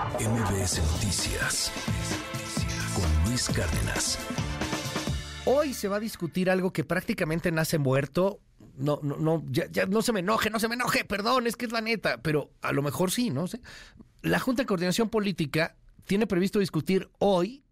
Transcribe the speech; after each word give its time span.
MBS 0.00 0.80
Noticias 0.92 1.70
con 2.94 3.28
Luis 3.28 3.50
Cárdenas. 3.50 4.18
Hoy 5.44 5.74
se 5.74 5.88
va 5.88 5.96
a 5.96 6.00
discutir 6.00 6.48
algo 6.48 6.72
que 6.72 6.84
prácticamente 6.84 7.52
nace 7.52 7.76
muerto. 7.76 8.40
No, 8.78 8.98
no, 9.02 9.18
no, 9.18 9.44
no 9.88 10.02
se 10.02 10.12
me 10.14 10.20
enoje, 10.20 10.48
no 10.48 10.58
se 10.58 10.68
me 10.68 10.74
enoje, 10.74 11.04
perdón, 11.04 11.46
es 11.46 11.56
que 11.56 11.66
es 11.66 11.72
la 11.72 11.82
neta, 11.82 12.22
pero 12.22 12.50
a 12.62 12.72
lo 12.72 12.80
mejor 12.80 13.10
sí, 13.10 13.28
no 13.28 13.46
sé. 13.46 13.60
La 14.22 14.38
Junta 14.38 14.62
de 14.62 14.66
Coordinación 14.66 15.10
Política 15.10 15.76
tiene 16.06 16.26
previsto 16.26 16.60
discutir 16.60 17.10
hoy 17.18 17.62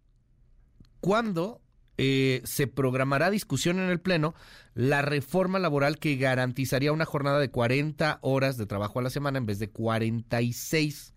cuándo 0.99 1.63
eh, 1.97 2.43
se 2.45 2.67
programará 2.67 3.31
discusión 3.31 3.79
en 3.79 3.89
el 3.89 4.01
Pleno 4.01 4.35
la 4.75 5.01
reforma 5.01 5.57
laboral 5.57 5.97
que 5.97 6.15
garantizaría 6.15 6.91
una 6.91 7.05
jornada 7.05 7.39
de 7.39 7.49
40 7.49 8.19
horas 8.21 8.55
de 8.57 8.67
trabajo 8.67 8.99
a 8.99 9.01
la 9.01 9.09
semana 9.09 9.39
en 9.39 9.47
vez 9.47 9.57
de 9.57 9.71
46 9.71 11.15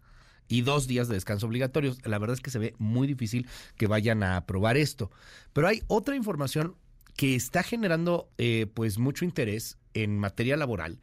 y 0.49 0.63
dos 0.63 0.87
días 0.87 1.09
de 1.09 1.15
descanso 1.15 1.47
obligatorios. 1.47 1.99
La 2.05 2.19
verdad 2.19 2.35
es 2.35 2.41
que 2.41 2.51
se 2.51 2.59
ve 2.59 2.75
muy 2.79 3.07
difícil 3.07 3.49
que 3.77 3.87
vayan 3.87 4.23
a 4.23 4.37
aprobar 4.37 4.77
esto. 4.77 5.11
Pero 5.53 5.69
hay 5.69 5.83
otra 5.87 6.17
información 6.17 6.77
que 7.17 7.35
está 7.35 7.63
generando 7.63 8.29
eh, 8.39 8.67
pues 8.73 8.99
mucho 8.99 9.25
interés 9.25 9.79
en 9.95 10.19
materia 10.19 10.57
laboral 10.57 11.01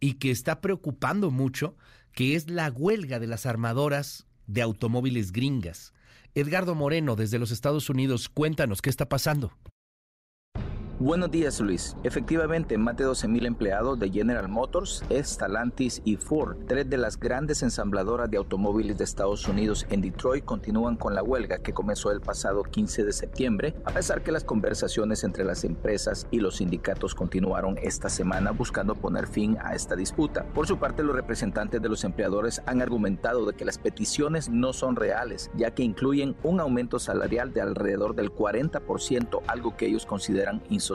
y 0.00 0.14
que 0.14 0.30
está 0.30 0.60
preocupando 0.60 1.30
mucho, 1.30 1.76
que 2.12 2.34
es 2.34 2.50
la 2.50 2.70
huelga 2.70 3.20
de 3.20 3.28
las 3.28 3.46
armadoras 3.46 4.26
de 4.46 4.62
automóviles 4.62 5.32
gringas. 5.32 5.92
Edgardo 6.34 6.74
Moreno, 6.74 7.14
desde 7.14 7.38
los 7.38 7.50
Estados 7.50 7.90
Unidos, 7.90 8.28
cuéntanos 8.28 8.82
qué 8.82 8.90
está 8.90 9.08
pasando. 9.08 9.52
Buenos 11.02 11.32
días, 11.32 11.58
Luis. 11.58 11.96
Efectivamente, 12.04 12.78
más 12.78 12.96
de 12.96 13.04
12.000 13.04 13.44
empleados 13.44 13.98
de 13.98 14.08
General 14.08 14.46
Motors, 14.46 15.02
Stellantis 15.10 16.00
y 16.04 16.14
Ford, 16.14 16.58
tres 16.68 16.88
de 16.88 16.96
las 16.96 17.18
grandes 17.18 17.64
ensambladoras 17.64 18.30
de 18.30 18.36
automóviles 18.36 18.96
de 18.96 19.02
Estados 19.02 19.48
Unidos 19.48 19.84
en 19.90 20.00
Detroit, 20.00 20.44
continúan 20.44 20.94
con 20.94 21.16
la 21.16 21.24
huelga 21.24 21.58
que 21.58 21.72
comenzó 21.72 22.12
el 22.12 22.20
pasado 22.20 22.62
15 22.62 23.04
de 23.04 23.12
septiembre, 23.12 23.74
a 23.84 23.90
pesar 23.90 24.22
que 24.22 24.30
las 24.30 24.44
conversaciones 24.44 25.24
entre 25.24 25.44
las 25.44 25.64
empresas 25.64 26.28
y 26.30 26.38
los 26.38 26.58
sindicatos 26.58 27.16
continuaron 27.16 27.78
esta 27.82 28.08
semana 28.08 28.52
buscando 28.52 28.94
poner 28.94 29.26
fin 29.26 29.58
a 29.60 29.74
esta 29.74 29.96
disputa. 29.96 30.44
Por 30.54 30.68
su 30.68 30.78
parte, 30.78 31.02
los 31.02 31.16
representantes 31.16 31.82
de 31.82 31.88
los 31.88 32.04
empleadores 32.04 32.62
han 32.64 32.80
argumentado 32.80 33.44
de 33.44 33.54
que 33.54 33.64
las 33.64 33.76
peticiones 33.78 34.50
no 34.50 34.72
son 34.72 34.94
reales, 34.94 35.50
ya 35.56 35.72
que 35.72 35.82
incluyen 35.82 36.36
un 36.44 36.60
aumento 36.60 37.00
salarial 37.00 37.52
de 37.52 37.60
alrededor 37.60 38.14
del 38.14 38.32
40%, 38.32 39.42
algo 39.48 39.76
que 39.76 39.86
ellos 39.86 40.06
consideran 40.06 40.62
insostenible 40.70 40.91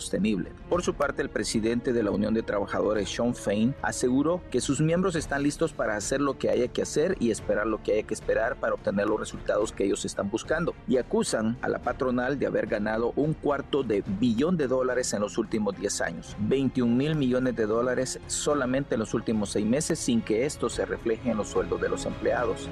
Por 0.70 0.84
su 0.84 0.94
parte, 0.94 1.22
el 1.22 1.30
presidente 1.30 1.94
de 1.94 2.04
la 2.04 2.12
Unión 2.12 2.34
de 2.34 2.44
Trabajadores, 2.44 3.10
Sean 3.10 3.36
Fain, 3.36 3.76
aseguró 3.82 4.42
que 4.52 4.62
sus 4.62 4.82
miembros 4.82 5.16
están 5.16 5.44
listos 5.44 5.74
para 5.74 5.96
hacer 5.96 6.22
lo 6.22 6.38
que 6.38 6.50
haya 6.50 6.68
que 6.68 6.82
hacer 6.82 7.16
y 7.20 7.32
esperar 7.32 7.68
lo 7.68 7.82
que 7.82 7.94
haya 7.94 8.04
que 8.04 8.14
esperar 8.14 8.58
para 8.58 8.74
obtener 8.74 9.08
los 9.08 9.20
resultados 9.20 9.72
que 9.72 9.86
ellos 9.86 10.06
están 10.06 10.30
buscando. 10.30 10.74
Y 10.88 10.98
acusan 10.98 11.58
a 11.62 11.70
la 11.70 11.80
patronal 11.80 12.38
de 12.40 12.48
haber 12.48 12.68
ganado 12.68 13.14
un 13.16 13.34
cuarto 13.34 13.84
de 13.84 14.04
billón 14.20 14.58
de 14.58 14.68
dólares 14.68 15.14
en 15.14 15.22
los 15.22 15.38
últimos 15.38 15.78
10 15.78 16.02
años, 16.02 16.36
21 16.40 16.96
mil 16.96 17.16
millones 17.16 17.56
de 17.56 17.66
dólares 17.66 18.20
solamente 18.28 18.96
en 18.96 19.00
los 19.00 19.14
últimos 19.14 19.50
seis 19.50 19.66
meses 19.66 20.00
sin 20.00 20.22
que 20.22 20.46
esto 20.46 20.70
se 20.70 20.86
refleje 20.86 21.32
en 21.32 21.38
los 21.38 21.50
sueldos 21.50 21.82
de 21.82 21.90
los 21.90 22.06
empleados. 22.06 22.70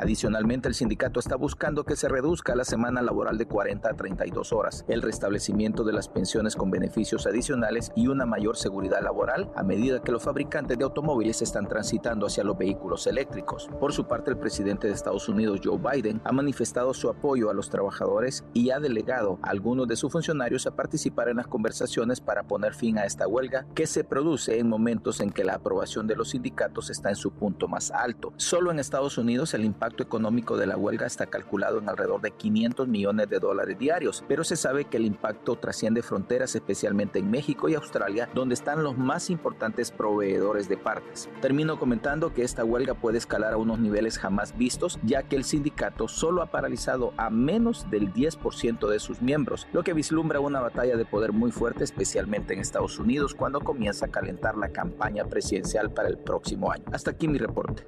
Adicionalmente, 0.00 0.66
el 0.66 0.74
sindicato 0.74 1.20
está 1.20 1.36
buscando 1.36 1.84
que 1.84 1.94
se 1.94 2.08
reduzca 2.08 2.56
la 2.56 2.64
semana 2.64 3.02
laboral 3.02 3.36
de 3.36 3.44
40 3.44 3.86
a 3.86 3.92
32 3.92 4.50
horas, 4.50 4.86
el 4.88 5.02
restablecimiento 5.02 5.84
de 5.84 5.92
las 5.92 6.08
pensiones 6.08 6.56
con 6.56 6.70
beneficios 6.70 7.26
adicionales 7.26 7.92
y 7.94 8.08
una 8.08 8.24
mayor 8.24 8.56
seguridad 8.56 9.02
laboral 9.02 9.52
a 9.54 9.62
medida 9.62 10.00
que 10.00 10.10
los 10.10 10.22
fabricantes 10.22 10.78
de 10.78 10.84
automóviles 10.84 11.42
están 11.42 11.68
transitando 11.68 12.26
hacia 12.26 12.44
los 12.44 12.56
vehículos 12.56 13.06
eléctricos. 13.06 13.68
Por 13.78 13.92
su 13.92 14.06
parte, 14.06 14.30
el 14.30 14.38
presidente 14.38 14.86
de 14.86 14.94
Estados 14.94 15.28
Unidos, 15.28 15.60
Joe 15.62 15.76
Biden, 15.76 16.22
ha 16.24 16.32
manifestado 16.32 16.94
su 16.94 17.10
apoyo 17.10 17.50
a 17.50 17.54
los 17.54 17.68
trabajadores 17.68 18.42
y 18.54 18.70
ha 18.70 18.80
delegado 18.80 19.38
a 19.42 19.50
algunos 19.50 19.86
de 19.86 19.96
sus 19.96 20.10
funcionarios 20.10 20.66
a 20.66 20.74
participar 20.76 21.28
en 21.28 21.36
las 21.36 21.46
conversaciones 21.46 22.22
para 22.22 22.44
poner 22.44 22.72
fin 22.72 22.96
a 22.96 23.04
esta 23.04 23.28
huelga 23.28 23.66
que 23.74 23.86
se 23.86 24.02
produce 24.02 24.60
en 24.60 24.66
momentos 24.66 25.20
en 25.20 25.28
que 25.28 25.44
la 25.44 25.56
aprobación 25.56 26.06
de 26.06 26.16
los 26.16 26.30
sindicatos 26.30 26.88
está 26.88 27.10
en 27.10 27.16
su 27.16 27.32
punto 27.32 27.68
más 27.68 27.90
alto. 27.90 28.32
Solo 28.38 28.70
en 28.70 28.78
Estados 28.78 29.18
Unidos 29.18 29.52
el 29.52 29.66
impacto 29.66 29.89
económico 29.98 30.56
de 30.56 30.66
la 30.66 30.76
huelga 30.76 31.06
está 31.06 31.26
calculado 31.26 31.78
en 31.78 31.88
alrededor 31.88 32.20
de 32.20 32.30
500 32.30 32.88
millones 32.88 33.28
de 33.28 33.38
dólares 33.38 33.78
diarios, 33.78 34.24
pero 34.28 34.44
se 34.44 34.56
sabe 34.56 34.84
que 34.84 34.96
el 34.96 35.04
impacto 35.04 35.56
trasciende 35.56 36.02
fronteras, 36.02 36.54
especialmente 36.54 37.18
en 37.18 37.30
México 37.30 37.68
y 37.68 37.74
Australia, 37.74 38.28
donde 38.34 38.54
están 38.54 38.82
los 38.82 38.96
más 38.96 39.30
importantes 39.30 39.90
proveedores 39.90 40.68
de 40.68 40.76
partes. 40.76 41.28
Termino 41.40 41.78
comentando 41.78 42.32
que 42.32 42.42
esta 42.42 42.64
huelga 42.64 42.94
puede 42.94 43.18
escalar 43.18 43.54
a 43.54 43.58
unos 43.58 43.78
niveles 43.78 44.18
jamás 44.18 44.56
vistos, 44.56 44.98
ya 45.02 45.22
que 45.22 45.36
el 45.36 45.44
sindicato 45.44 46.08
solo 46.08 46.42
ha 46.42 46.50
paralizado 46.50 47.12
a 47.16 47.30
menos 47.30 47.90
del 47.90 48.12
10% 48.12 48.88
de 48.88 49.00
sus 49.00 49.22
miembros, 49.22 49.66
lo 49.72 49.82
que 49.82 49.92
vislumbra 49.92 50.40
una 50.40 50.60
batalla 50.60 50.96
de 50.96 51.04
poder 51.04 51.32
muy 51.32 51.50
fuerte, 51.50 51.84
especialmente 51.84 52.54
en 52.54 52.60
Estados 52.60 52.98
Unidos, 52.98 53.34
cuando 53.34 53.60
comienza 53.60 54.06
a 54.06 54.10
calentar 54.10 54.56
la 54.56 54.68
campaña 54.68 55.24
presidencial 55.24 55.90
para 55.90 56.08
el 56.08 56.18
próximo 56.18 56.70
año. 56.70 56.84
Hasta 56.92 57.10
aquí 57.10 57.28
mi 57.28 57.38
reporte. 57.38 57.84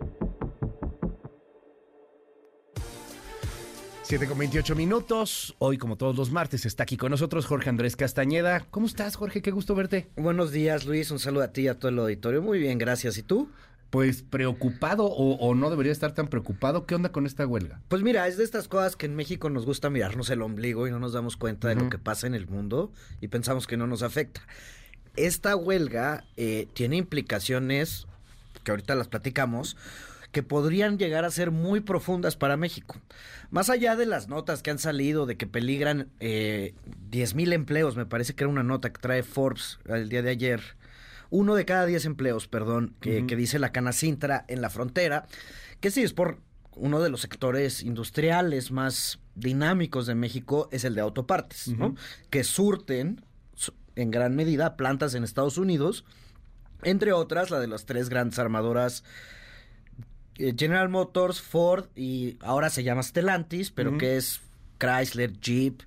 7 4.12 4.26
con 4.26 4.36
28 4.36 4.76
minutos. 4.76 5.56
Hoy, 5.58 5.78
como 5.78 5.96
todos 5.96 6.14
los 6.16 6.30
martes, 6.30 6.66
está 6.66 6.82
aquí 6.82 6.98
con 6.98 7.10
nosotros 7.10 7.46
Jorge 7.46 7.70
Andrés 7.70 7.96
Castañeda. 7.96 8.66
¿Cómo 8.70 8.86
estás, 8.86 9.16
Jorge? 9.16 9.40
Qué 9.40 9.50
gusto 9.52 9.74
verte. 9.74 10.10
Buenos 10.16 10.52
días, 10.52 10.84
Luis. 10.84 11.10
Un 11.10 11.18
saludo 11.18 11.44
a 11.44 11.52
ti 11.54 11.62
y 11.62 11.68
a 11.68 11.78
todo 11.78 11.88
el 11.88 11.98
auditorio. 11.98 12.42
Muy 12.42 12.58
bien, 12.58 12.76
gracias. 12.76 13.16
¿Y 13.16 13.22
tú? 13.22 13.48
Pues 13.88 14.22
preocupado 14.22 15.06
o, 15.06 15.36
o, 15.36 15.54
no 15.54 15.70
debería 15.70 15.92
estar 15.92 16.12
tan 16.12 16.28
preocupado. 16.28 16.84
¿Qué 16.84 16.94
onda 16.94 17.10
con 17.10 17.24
esta 17.24 17.46
huelga? 17.46 17.80
Pues 17.88 18.02
mira, 18.02 18.28
es 18.28 18.36
de 18.36 18.44
estas 18.44 18.68
cosas 18.68 18.96
que 18.96 19.06
en 19.06 19.16
México 19.16 19.48
nos 19.48 19.64
gusta 19.64 19.88
mirarnos 19.88 20.28
el 20.28 20.42
ombligo 20.42 20.86
y 20.86 20.90
no 20.90 20.98
nos 20.98 21.14
damos 21.14 21.38
cuenta 21.38 21.68
de 21.68 21.76
uh 21.76 21.78
-huh. 21.78 21.84
lo 21.84 21.88
que 21.88 21.98
pasa 21.98 22.26
en 22.26 22.34
el 22.34 22.46
mundo 22.46 22.92
y 23.22 23.28
pensamos 23.28 23.66
que 23.66 23.78
no 23.78 23.86
nos 23.86 24.02
afecta. 24.02 24.42
Esta 25.16 25.56
huelga 25.56 26.26
eh, 26.36 26.68
tiene 26.74 26.98
implicaciones 26.98 28.06
que 28.62 28.72
ahorita 28.72 28.94
las 28.94 29.08
platicamos 29.08 29.74
que 30.32 30.42
podrían 30.42 30.98
llegar 30.98 31.24
a 31.24 31.30
ser 31.30 31.50
muy 31.50 31.80
profundas 31.80 32.36
para 32.36 32.56
México. 32.56 32.96
Más 33.50 33.68
allá 33.68 33.96
de 33.96 34.06
las 34.06 34.28
notas 34.28 34.62
que 34.62 34.70
han 34.70 34.78
salido 34.78 35.26
de 35.26 35.36
que 35.36 35.46
peligran 35.46 36.08
eh, 36.20 36.74
10 37.10 37.34
mil 37.34 37.52
empleos, 37.52 37.96
me 37.96 38.06
parece 38.06 38.34
que 38.34 38.44
era 38.44 38.50
una 38.50 38.62
nota 38.62 38.92
que 38.92 39.00
trae 39.00 39.22
Forbes 39.22 39.78
el 39.86 40.08
día 40.08 40.22
de 40.22 40.30
ayer, 40.30 40.62
uno 41.28 41.54
de 41.54 41.66
cada 41.66 41.84
10 41.84 42.06
empleos, 42.06 42.48
perdón, 42.48 42.94
que, 43.00 43.18
uh 43.18 43.22
-huh. 43.22 43.26
que 43.26 43.36
dice 43.36 43.58
la 43.58 43.72
Canacintra 43.72 44.44
en 44.48 44.62
la 44.62 44.70
frontera, 44.70 45.26
que 45.80 45.90
sí 45.90 46.02
es 46.02 46.14
por 46.14 46.40
uno 46.74 47.00
de 47.02 47.10
los 47.10 47.20
sectores 47.20 47.82
industriales 47.82 48.70
más 48.70 49.20
dinámicos 49.34 50.06
de 50.06 50.14
México, 50.14 50.68
es 50.72 50.84
el 50.84 50.94
de 50.94 51.02
autopartes, 51.02 51.68
uh 51.68 51.72
-huh. 51.72 51.78
¿no? 51.78 51.94
que 52.30 52.42
surten 52.42 53.22
en 53.94 54.10
gran 54.10 54.34
medida 54.34 54.76
plantas 54.78 55.14
en 55.14 55.24
Estados 55.24 55.58
Unidos, 55.58 56.06
entre 56.82 57.12
otras 57.12 57.50
la 57.50 57.60
de 57.60 57.66
las 57.66 57.84
tres 57.84 58.08
grandes 58.08 58.38
armadoras 58.38 59.04
General 60.36 60.88
Motors, 60.88 61.40
Ford 61.40 61.86
y 61.94 62.36
ahora 62.40 62.70
se 62.70 62.82
llama 62.82 63.02
Stellantis, 63.02 63.70
pero 63.70 63.90
uh 63.90 63.94
-huh. 63.94 63.98
que 63.98 64.16
es 64.16 64.40
Chrysler, 64.78 65.38
Jeep 65.40 65.82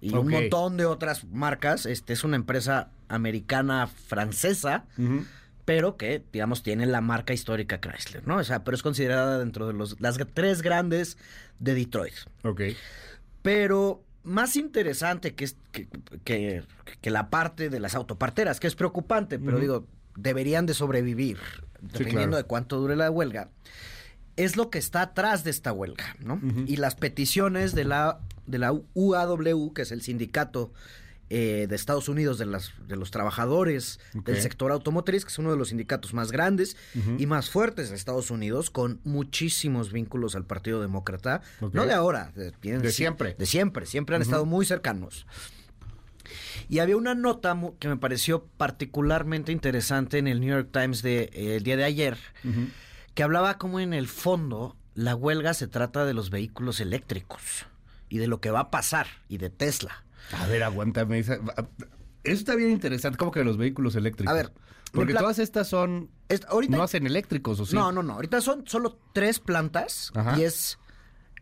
y 0.00 0.08
okay. 0.10 0.20
un 0.20 0.28
montón 0.28 0.76
de 0.76 0.86
otras 0.86 1.24
marcas. 1.24 1.86
Este 1.86 2.12
es 2.12 2.24
una 2.24 2.36
empresa 2.36 2.90
americana 3.08 3.86
francesa, 3.86 4.84
uh 4.96 5.02
-huh. 5.02 5.26
pero 5.64 5.96
que 5.96 6.22
digamos 6.32 6.62
tiene 6.62 6.86
la 6.86 7.00
marca 7.00 7.32
histórica 7.32 7.80
Chrysler, 7.80 8.26
¿no? 8.26 8.36
O 8.36 8.44
sea, 8.44 8.64
pero 8.64 8.74
es 8.74 8.82
considerada 8.82 9.38
dentro 9.38 9.66
de 9.66 9.72
los, 9.72 10.00
las 10.00 10.18
tres 10.32 10.62
grandes 10.62 11.18
de 11.58 11.74
Detroit. 11.74 12.14
Ok. 12.44 12.62
Pero 13.42 14.02
más 14.22 14.56
interesante 14.56 15.34
que, 15.34 15.48
que, 15.72 15.88
que, 16.24 16.62
que, 17.00 17.10
la 17.10 17.30
parte 17.30 17.70
de 17.70 17.80
las 17.80 17.94
autoparteras, 17.94 18.60
que 18.60 18.66
es 18.66 18.74
preocupante, 18.74 19.38
pero 19.38 19.56
uh 19.56 19.58
-huh. 19.58 19.62
digo, 19.62 19.86
deberían 20.18 20.66
de 20.66 20.74
sobrevivir, 20.74 21.38
dependiendo 21.80 22.10
sí, 22.10 22.26
claro. 22.26 22.36
de 22.36 22.44
cuánto 22.44 22.78
dure 22.78 22.96
la 22.96 23.10
huelga, 23.10 23.50
es 24.36 24.56
lo 24.56 24.68
que 24.70 24.78
está 24.78 25.02
atrás 25.02 25.44
de 25.44 25.50
esta 25.50 25.72
huelga, 25.72 26.16
¿no? 26.20 26.34
Uh 26.34 26.38
-huh. 26.38 26.64
Y 26.66 26.76
las 26.76 26.94
peticiones 26.94 27.74
de 27.74 27.84
la, 27.84 28.20
de 28.46 28.58
la 28.58 28.72
UAW, 28.94 29.72
que 29.72 29.82
es 29.82 29.92
el 29.92 30.02
sindicato 30.02 30.72
eh, 31.30 31.66
de 31.68 31.76
Estados 31.76 32.08
Unidos 32.08 32.38
de, 32.38 32.46
las, 32.46 32.72
de 32.86 32.96
los 32.96 33.10
trabajadores 33.10 34.00
okay. 34.16 34.34
del 34.34 34.42
sector 34.42 34.72
automotriz, 34.72 35.24
que 35.24 35.30
es 35.30 35.38
uno 35.38 35.50
de 35.50 35.58
los 35.58 35.68
sindicatos 35.68 36.14
más 36.14 36.32
grandes 36.32 36.76
uh 36.94 36.98
-huh. 37.00 37.20
y 37.20 37.26
más 37.26 37.50
fuertes 37.50 37.90
de 37.90 37.96
Estados 37.96 38.30
Unidos, 38.30 38.70
con 38.70 39.00
muchísimos 39.04 39.92
vínculos 39.92 40.34
al 40.34 40.44
Partido 40.44 40.80
Demócrata, 40.80 41.42
okay. 41.60 41.70
no 41.74 41.86
de 41.86 41.92
ahora, 41.92 42.32
de, 42.34 42.52
de 42.52 42.92
siempre. 42.92 43.34
De 43.38 43.46
siempre, 43.46 43.86
siempre 43.86 44.16
han 44.16 44.22
uh 44.22 44.24
-huh. 44.24 44.28
estado 44.28 44.46
muy 44.46 44.64
cercanos. 44.64 45.26
Y 46.68 46.80
había 46.80 46.96
una 46.96 47.14
nota 47.14 47.58
que 47.78 47.88
me 47.88 47.96
pareció 47.96 48.44
particularmente 48.56 49.52
interesante 49.52 50.18
en 50.18 50.26
el 50.28 50.40
New 50.40 50.50
York 50.50 50.68
Times 50.72 51.02
de, 51.02 51.30
eh, 51.32 51.56
el 51.56 51.62
día 51.62 51.76
de 51.76 51.84
ayer, 51.84 52.18
uh 52.44 52.48
-huh. 52.48 52.68
que 53.14 53.22
hablaba 53.22 53.58
como 53.58 53.80
en 53.80 53.94
el 53.94 54.06
fondo 54.08 54.76
la 54.94 55.14
huelga 55.14 55.54
se 55.54 55.68
trata 55.68 56.04
de 56.04 56.12
los 56.12 56.30
vehículos 56.30 56.80
eléctricos 56.80 57.66
y 58.08 58.18
de 58.18 58.26
lo 58.26 58.40
que 58.40 58.50
va 58.50 58.60
a 58.60 58.70
pasar 58.70 59.06
y 59.28 59.38
de 59.38 59.48
Tesla. 59.48 60.04
A 60.32 60.46
ver, 60.48 60.64
aguántame. 60.64 61.20
Eso 61.20 61.38
está 62.24 62.56
bien 62.56 62.70
interesante, 62.70 63.16
como 63.16 63.30
que 63.30 63.44
los 63.44 63.56
vehículos 63.56 63.94
eléctricos. 63.94 64.32
A 64.32 64.34
ver, 64.34 64.52
porque 64.92 65.14
todas 65.14 65.38
estas 65.38 65.68
son. 65.68 66.10
Ahorita, 66.48 66.76
no 66.76 66.82
hacen 66.82 67.06
eléctricos, 67.06 67.60
¿o 67.60 67.66
sí? 67.66 67.76
No, 67.76 67.92
no, 67.92 68.02
no. 68.02 68.14
Ahorita 68.14 68.40
son 68.40 68.66
solo 68.66 68.98
tres 69.12 69.38
plantas 69.38 70.10
Ajá. 70.14 70.38
y 70.38 70.42
es 70.42 70.78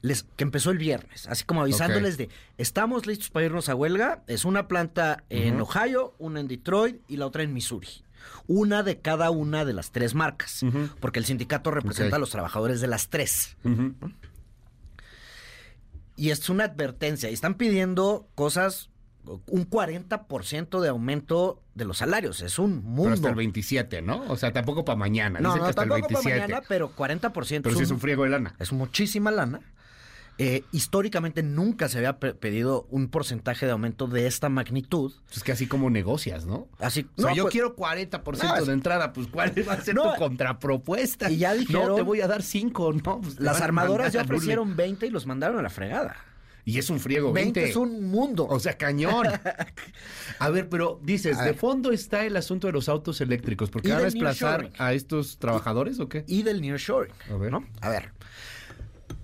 les, 0.02 0.24
que 0.36 0.44
empezó 0.44 0.70
el 0.70 0.78
viernes, 0.78 1.26
así 1.26 1.44
como 1.44 1.62
avisándoles 1.62 2.16
de, 2.16 2.28
estamos 2.58 3.06
listos 3.06 3.30
para 3.30 3.46
irnos 3.46 3.68
a 3.68 3.74
huelga. 3.74 4.22
Es 4.26 4.44
una 4.44 4.68
planta 4.68 5.24
en 5.30 5.60
Ohio, 5.60 6.14
una 6.18 6.40
en 6.40 6.48
Detroit 6.48 7.00
y 7.08 7.16
la 7.16 7.26
otra 7.26 7.42
en 7.42 7.52
Missouri. 7.52 7.88
Una 8.48 8.82
de 8.82 8.98
cada 9.00 9.30
una 9.30 9.64
de 9.64 9.72
las 9.72 9.90
tres 9.90 10.14
marcas, 10.14 10.64
porque 11.00 11.18
el 11.18 11.24
sindicato 11.24 11.70
representa 11.70 12.16
a 12.16 12.18
los 12.18 12.30
trabajadores 12.30 12.80
de 12.80 12.86
las 12.86 13.08
tres. 13.08 13.56
Y 16.16 16.30
es 16.30 16.48
una 16.48 16.64
advertencia. 16.64 17.30
Y 17.30 17.34
están 17.34 17.54
pidiendo 17.54 18.28
cosas, 18.34 18.90
un 19.46 19.68
40% 19.68 20.80
de 20.80 20.88
aumento 20.88 21.62
de 21.74 21.84
los 21.84 21.98
salarios. 21.98 22.40
Es 22.40 22.58
un 22.58 22.82
mundo. 22.82 23.02
Pero 23.02 23.14
hasta 23.14 23.28
el 23.28 23.34
27, 23.34 24.02
¿no? 24.02 24.24
O 24.28 24.36
sea, 24.36 24.52
tampoco 24.52 24.84
para 24.84 24.96
mañana. 24.96 25.40
no, 25.40 25.50
Dicen 25.50 25.58
no, 25.58 25.64
que 25.64 25.70
hasta 25.70 25.82
el 25.82 25.88
tampoco 25.88 26.12
para 26.14 26.20
27. 26.20 26.40
mañana, 26.40 26.66
pero 26.68 26.90
40%. 26.96 27.60
Pero 27.62 27.76
sí 27.76 27.82
es 27.82 27.90
un 27.90 28.00
friego 28.00 28.24
de 28.24 28.30
lana. 28.30 28.56
es 28.58 28.72
muchísima 28.72 29.30
lana. 29.30 29.60
Eh, 30.38 30.64
históricamente 30.70 31.42
nunca 31.42 31.88
se 31.88 31.96
había 31.96 32.18
pe- 32.18 32.34
pedido 32.34 32.86
un 32.90 33.08
porcentaje 33.08 33.64
de 33.64 33.72
aumento 33.72 34.06
de 34.06 34.26
esta 34.26 34.50
magnitud. 34.50 35.14
Es 35.34 35.42
que 35.42 35.52
así 35.52 35.66
como 35.66 35.88
negocias, 35.88 36.44
¿no? 36.44 36.68
Así, 36.78 37.06
O 37.16 37.22
sea, 37.22 37.30
no, 37.30 37.36
yo 37.36 37.44
pues, 37.44 37.52
quiero 37.52 37.74
40% 37.74 38.42
No, 38.58 38.64
de 38.66 38.72
entrada, 38.72 39.12
pues 39.14 39.28
¿cuál 39.28 39.54
va 39.66 39.72
a 39.72 39.80
ser 39.80 39.94
No, 39.94 40.12
tu 40.12 40.18
contrapropuesta? 40.18 41.30
y 41.30 41.38
ya 41.38 41.54
No, 41.54 41.60
dijeron- 41.60 41.96
te 41.96 42.02
voy 42.02 42.20
a 42.20 42.26
dar 42.26 42.42
5, 42.42 42.92
¿no? 42.92 43.20
Pues 43.22 43.40
las 43.40 43.60
armadoras 43.62 44.12
ya 44.12 44.22
ofrecieron 44.22 44.76
20 44.76 45.06
y 45.06 45.10
los 45.10 45.24
mandaron 45.26 45.58
a 45.58 45.62
la 45.62 45.70
fregada. 45.70 46.16
Y 46.66 46.78
es 46.78 46.90
un 46.90 46.98
friego, 46.98 47.32
20, 47.32 47.60
20. 47.60 47.70
es 47.70 47.76
un 47.76 48.04
mundo. 48.10 48.44
O 48.50 48.58
sea, 48.58 48.76
cañón. 48.76 49.24
A 50.40 50.50
ver, 50.50 50.68
pero 50.68 51.00
dices, 51.02 51.38
de 51.38 51.44
ver. 51.44 51.54
fondo 51.54 51.92
está 51.92 52.24
el 52.26 52.36
asunto 52.36 52.66
de 52.66 52.72
los 52.72 52.88
autos 52.88 53.20
eléctricos, 53.20 53.70
porque 53.70 53.88
van 53.90 54.00
a 54.00 54.04
desplazar 54.04 54.72
a 54.76 54.92
estos 54.92 55.38
trabajadores 55.38 56.00
o 56.00 56.08
qué? 56.08 56.24
y 56.26 56.42
del 56.42 56.60
nearshoring. 56.60 57.14
A 57.30 57.36
ver. 57.36 57.52
¿no? 57.52 57.64
A 57.80 57.88
ver. 57.88 58.10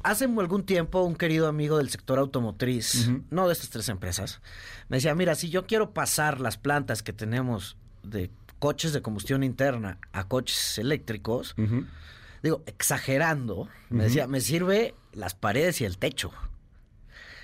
Hace 0.03 0.25
algún 0.25 0.65
tiempo 0.65 1.03
un 1.03 1.15
querido 1.15 1.47
amigo 1.47 1.79
del 1.79 1.91
sector 1.91 2.19
automotriz, 2.19 3.11
no 3.31 3.47
de 3.47 3.53
estas 3.53 3.71
tres 3.71 3.89
empresas, 3.89 4.41
me 4.89 4.97
decía, 4.97 5.15
mira, 5.15 5.35
si 5.35 5.49
yo 5.49 5.67
quiero 5.67 5.93
pasar 5.93 6.41
las 6.41 6.57
plantas 6.59 7.03
que 7.03 7.13
tenemos 7.13 7.77
de 8.03 8.31
coches 8.59 8.93
de 8.93 9.03
combustión 9.03 9.43
interna 9.45 9.99
a 10.13 10.29
coches 10.29 10.79
eléctricos, 10.79 11.55
digo, 12.43 12.63
exagerando, 12.67 13.69
me 13.91 14.05
decía, 14.05 14.27
me 14.27 14.41
sirve 14.41 14.95
las 15.13 15.35
paredes 15.35 15.81
y 15.81 15.85
el 15.85 15.99
techo. 15.99 16.33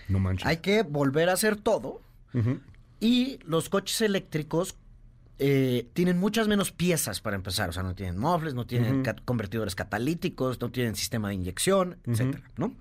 No 0.08 0.18
manches. 0.18 0.46
Hay 0.46 0.58
que 0.58 0.82
volver 0.82 1.28
a 1.28 1.34
hacer 1.34 1.56
todo 1.56 2.00
y 3.00 3.38
los 3.44 3.68
coches 3.68 4.00
eléctricos 4.00 4.76
eh, 5.38 5.86
tienen 5.92 6.18
muchas 6.18 6.48
menos 6.48 6.72
piezas 6.72 7.20
para 7.20 7.36
empezar. 7.36 7.68
O 7.68 7.72
sea, 7.72 7.82
no 7.82 7.94
tienen 7.94 8.18
mofles, 8.18 8.54
no 8.54 8.66
tienen 8.66 9.02
cat- 9.02 9.20
convertidores 9.24 9.74
catalíticos, 9.74 10.60
no 10.60 10.70
tienen 10.70 10.96
sistema 10.96 11.28
de 11.28 11.34
inyección, 11.34 11.98
etcétera, 12.06 12.50
¿no? 12.56 12.74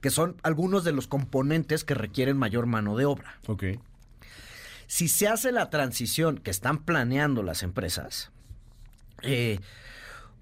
Que 0.00 0.10
son 0.10 0.36
algunos 0.42 0.84
de 0.84 0.92
los 0.92 1.06
componentes 1.06 1.84
que 1.84 1.94
requieren 1.94 2.36
mayor 2.36 2.66
mano 2.66 2.96
de 2.96 3.06
obra. 3.06 3.38
Ok. 3.46 3.64
Si 4.86 5.08
se 5.08 5.26
hace 5.28 5.50
la 5.52 5.70
transición 5.70 6.38
que 6.38 6.50
están 6.50 6.84
planeando 6.84 7.42
las 7.42 7.62
empresas, 7.62 8.30
eh, 9.22 9.58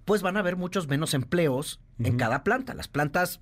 pues 0.04 0.20
van 0.22 0.36
a 0.36 0.40
haber 0.40 0.56
muchos 0.56 0.88
menos 0.88 1.14
empleos 1.14 1.78
en 2.00 2.16
cada 2.16 2.42
planta. 2.42 2.74
Las 2.74 2.88
plantas, 2.88 3.40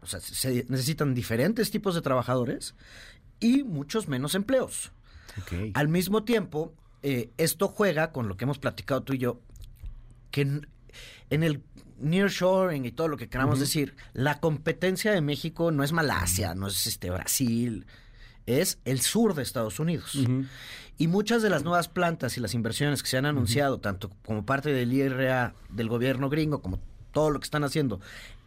o 0.00 0.06
sea, 0.06 0.20
se 0.20 0.64
necesitan 0.68 1.14
diferentes 1.14 1.72
tipos 1.72 1.96
de 1.96 2.00
trabajadores 2.02 2.76
y 3.40 3.64
muchos 3.64 4.06
menos 4.06 4.36
empleos. 4.36 4.92
Ok. 5.42 5.72
Al 5.74 5.88
mismo 5.88 6.22
tiempo, 6.22 6.72
eh, 7.02 7.30
esto 7.36 7.68
juega 7.68 8.12
con 8.12 8.28
lo 8.28 8.36
que 8.36 8.44
hemos 8.44 8.58
platicado 8.58 9.02
tú 9.02 9.14
y 9.14 9.18
yo, 9.18 9.40
que 10.30 10.42
en, 10.42 10.66
en 11.30 11.42
el 11.42 11.62
nearshoring 11.98 12.84
y 12.84 12.92
todo 12.92 13.08
lo 13.08 13.16
que 13.16 13.28
queramos 13.28 13.60
decir, 13.60 13.94
la 14.12 14.40
competencia 14.40 15.12
de 15.12 15.20
México 15.20 15.70
no 15.70 15.82
es 15.82 15.92
Malasia, 15.92 16.54
no 16.54 16.66
es 16.68 16.86
este 16.86 17.10
Brasil, 17.10 17.86
es 18.46 18.78
el 18.84 19.00
sur 19.00 19.34
de 19.34 19.42
Estados 19.42 19.80
Unidos. 19.80 20.18
Y 20.98 21.08
muchas 21.08 21.42
de 21.42 21.50
las 21.50 21.64
nuevas 21.64 21.88
plantas 21.88 22.36
y 22.36 22.40
las 22.40 22.54
inversiones 22.54 23.02
que 23.02 23.08
se 23.08 23.18
han 23.18 23.26
anunciado, 23.26 23.78
tanto 23.80 24.10
como 24.24 24.46
parte 24.46 24.72
del 24.72 24.92
IRA 24.92 25.54
del 25.68 25.88
gobierno 25.88 26.30
gringo, 26.30 26.62
como 26.62 26.80
todo 27.12 27.30
lo 27.30 27.40
que 27.40 27.44
están 27.44 27.64
haciendo, 27.64 28.00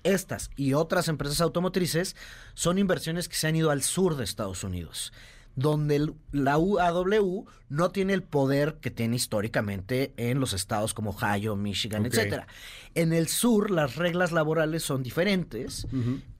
estas 0.03 0.49
y 0.55 0.73
otras 0.73 1.07
empresas 1.09 1.41
automotrices, 1.41 2.15
son 2.53 2.77
inversiones 2.77 3.27
que 3.27 3.35
se 3.35 3.47
han 3.47 3.55
ido 3.55 3.71
al 3.71 3.83
sur 3.83 4.15
de 4.15 4.23
Estados 4.23 4.63
Unidos, 4.63 5.11
donde 5.59 5.95
el- 5.97 6.13
la 6.31 6.57
UAW 6.57 7.45
no 7.69 7.91
tiene 7.91 8.13
el 8.13 8.23
poder 8.23 8.79
que 8.81 8.91
tiene 8.91 9.15
históricamente 9.15 10.13
en 10.17 10.39
los 10.39 10.53
estados 10.53 10.94
como 10.94 11.11
Ohio, 11.11 11.56
Michigan, 11.56 12.01
Ok. 12.01 12.07
etcétera. 12.13 12.47
En 12.95 13.13
el 13.13 13.27
sur 13.27 13.69
las 13.71 13.95
reglas 13.95 14.31
laborales 14.31 14.83
son 14.83 15.03
diferentes 15.03 15.85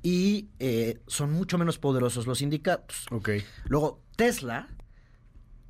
y 0.02 0.50
eh, 0.60 1.00
son 1.08 1.32
mucho 1.32 1.58
menos 1.58 1.78
poderosos 1.78 2.26
los 2.28 2.40
sindicatos. 2.40 3.06
Luego, 3.66 4.02
Tesla 4.16 4.68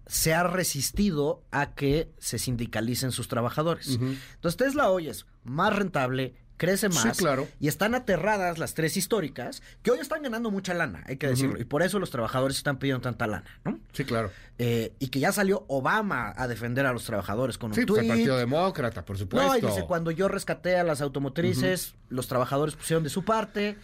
se 0.05 0.33
ha 0.33 0.43
resistido 0.43 1.43
a 1.51 1.75
que 1.75 2.11
se 2.17 2.39
sindicalicen 2.39 3.11
sus 3.11 3.27
trabajadores. 3.27 3.99
Entonces, 4.01 4.57
Tesla 4.57 4.89
hoy 4.89 5.07
es 5.07 5.25
más 5.43 5.75
rentable, 5.75 6.35
crece 6.59 6.89
Sí, 6.91 6.95
más. 6.95 7.17
claro. 7.17 7.47
Y 7.59 7.67
están 7.67 7.95
aterradas 7.95 8.59
las 8.59 8.75
tres 8.75 8.97
históricas, 8.97 9.63
que 9.81 9.89
hoy 9.89 9.97
están 9.99 10.21
ganando 10.21 10.51
mucha 10.51 10.75
lana, 10.75 11.03
hay 11.07 11.17
que 11.17 11.25
decirlo. 11.27 11.59
Y 11.59 11.63
por 11.63 11.81
eso 11.81 11.97
los 11.97 12.11
trabajadores 12.11 12.57
están 12.57 12.77
pidiendo 12.77 13.01
tanta 13.01 13.25
lana, 13.25 13.45
¿no? 13.65 13.79
Sí, 13.93 14.05
claro. 14.05 14.29
Eh, 14.59 14.93
y 14.99 15.07
que 15.07 15.19
ya 15.19 15.31
salió 15.31 15.65
Obama 15.69 16.35
a 16.37 16.47
defender 16.47 16.85
a 16.85 16.93
los 16.93 17.03
trabajadores 17.05 17.57
con 17.57 17.71
un 17.71 17.75
Sí, 17.75 17.85
pues 17.87 18.03
el. 18.03 18.07
Partido 18.09 18.37
Demócrata, 18.37 19.03
por 19.03 19.17
supuesto. 19.17 19.47
No, 19.49 19.57
y 19.57 19.61
dice, 19.61 19.85
cuando 19.87 20.11
yo 20.11 20.27
rescaté 20.27 20.77
a 20.77 20.83
las 20.83 21.01
automotrices, 21.01 21.95
los 22.09 22.27
trabajadores 22.27 22.75
pusieron 22.75 23.03
de 23.03 23.09
su 23.09 23.25
parte. 23.25 23.75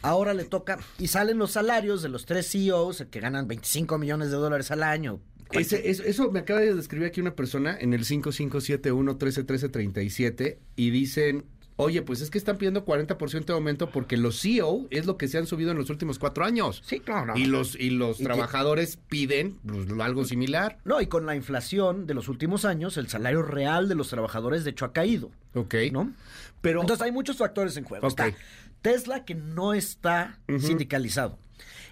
Ahora 0.00 0.34
le 0.34 0.44
toca, 0.44 0.80
y 0.98 1.06
salen 1.06 1.38
los 1.38 1.52
salarios 1.52 2.02
de 2.02 2.08
los 2.08 2.26
tres 2.26 2.50
CEOs 2.50 3.04
que 3.08 3.20
ganan 3.20 3.46
25 3.46 3.98
millones 3.98 4.30
de 4.32 4.36
dólares 4.36 4.72
al 4.72 4.82
año. 4.82 5.20
Ese- 5.52 5.90
eso, 5.90 6.02
eso 6.02 6.30
me 6.32 6.40
acaba 6.40 6.58
de 6.60 6.74
describir 6.74 7.06
aquí 7.08 7.20
una 7.20 7.36
persona 7.36 7.76
en 7.78 7.92
el 7.92 8.04
5571-131337 8.06 10.58
y 10.76 10.90
dicen, 10.90 11.44
oye, 11.82 12.02
pues 12.02 12.20
es 12.20 12.30
que 12.30 12.38
están 12.38 12.56
pidiendo 12.58 12.84
40% 12.84 13.44
de 13.44 13.52
aumento 13.52 13.90
porque 13.90 14.16
los 14.16 14.40
CEO 14.40 14.86
es 14.90 15.06
lo 15.06 15.16
que 15.16 15.28
se 15.28 15.38
han 15.38 15.46
subido 15.46 15.70
en 15.70 15.78
los 15.78 15.90
últimos 15.90 16.18
cuatro 16.18 16.44
años. 16.44 16.82
Sí, 16.86 17.02
no. 17.06 17.36
Y 17.36 17.44
los, 17.46 17.74
y 17.78 17.90
los 17.90 18.16
Y 18.16 18.18
que- 18.18 18.24
trabajadores 18.24 18.96
piden 19.08 19.58
pues, 19.66 19.86
algo 20.00 20.24
similar. 20.24 20.78
No, 20.84 21.00
y 21.00 21.06
con 21.06 21.26
la 21.26 21.36
inflación 21.36 22.06
de 22.06 22.14
los 22.14 22.28
últimos 22.28 22.64
años, 22.64 22.96
el 22.96 23.08
salario 23.08 23.42
real 23.42 23.88
de 23.88 23.94
los 23.94 24.08
trabajadores, 24.08 24.64
de 24.64 24.70
hecho, 24.70 24.84
ha 24.84 24.92
caído. 24.92 25.30
Ok. 25.54 25.74
¿No? 25.92 26.12
Pero, 26.60 26.80
Entonces 26.80 27.02
hay 27.04 27.12
muchos 27.12 27.36
factores 27.36 27.76
en 27.76 27.84
juego. 27.84 28.06
Ok. 28.06 28.20
Está 28.20 28.36
Tesla 28.82 29.24
que 29.24 29.34
no 29.34 29.74
está 29.74 30.38
sindicalizado. 30.58 31.38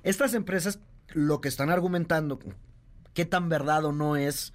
Estas 0.02 0.35
empresas 0.35 0.78
lo 1.12 1.40
que 1.40 1.49
están 1.49 1.70
argumentando, 1.70 2.38
qué 3.14 3.25
tan 3.25 3.49
verdad 3.49 3.85
o 3.85 3.92
no 3.92 4.16
es, 4.16 4.52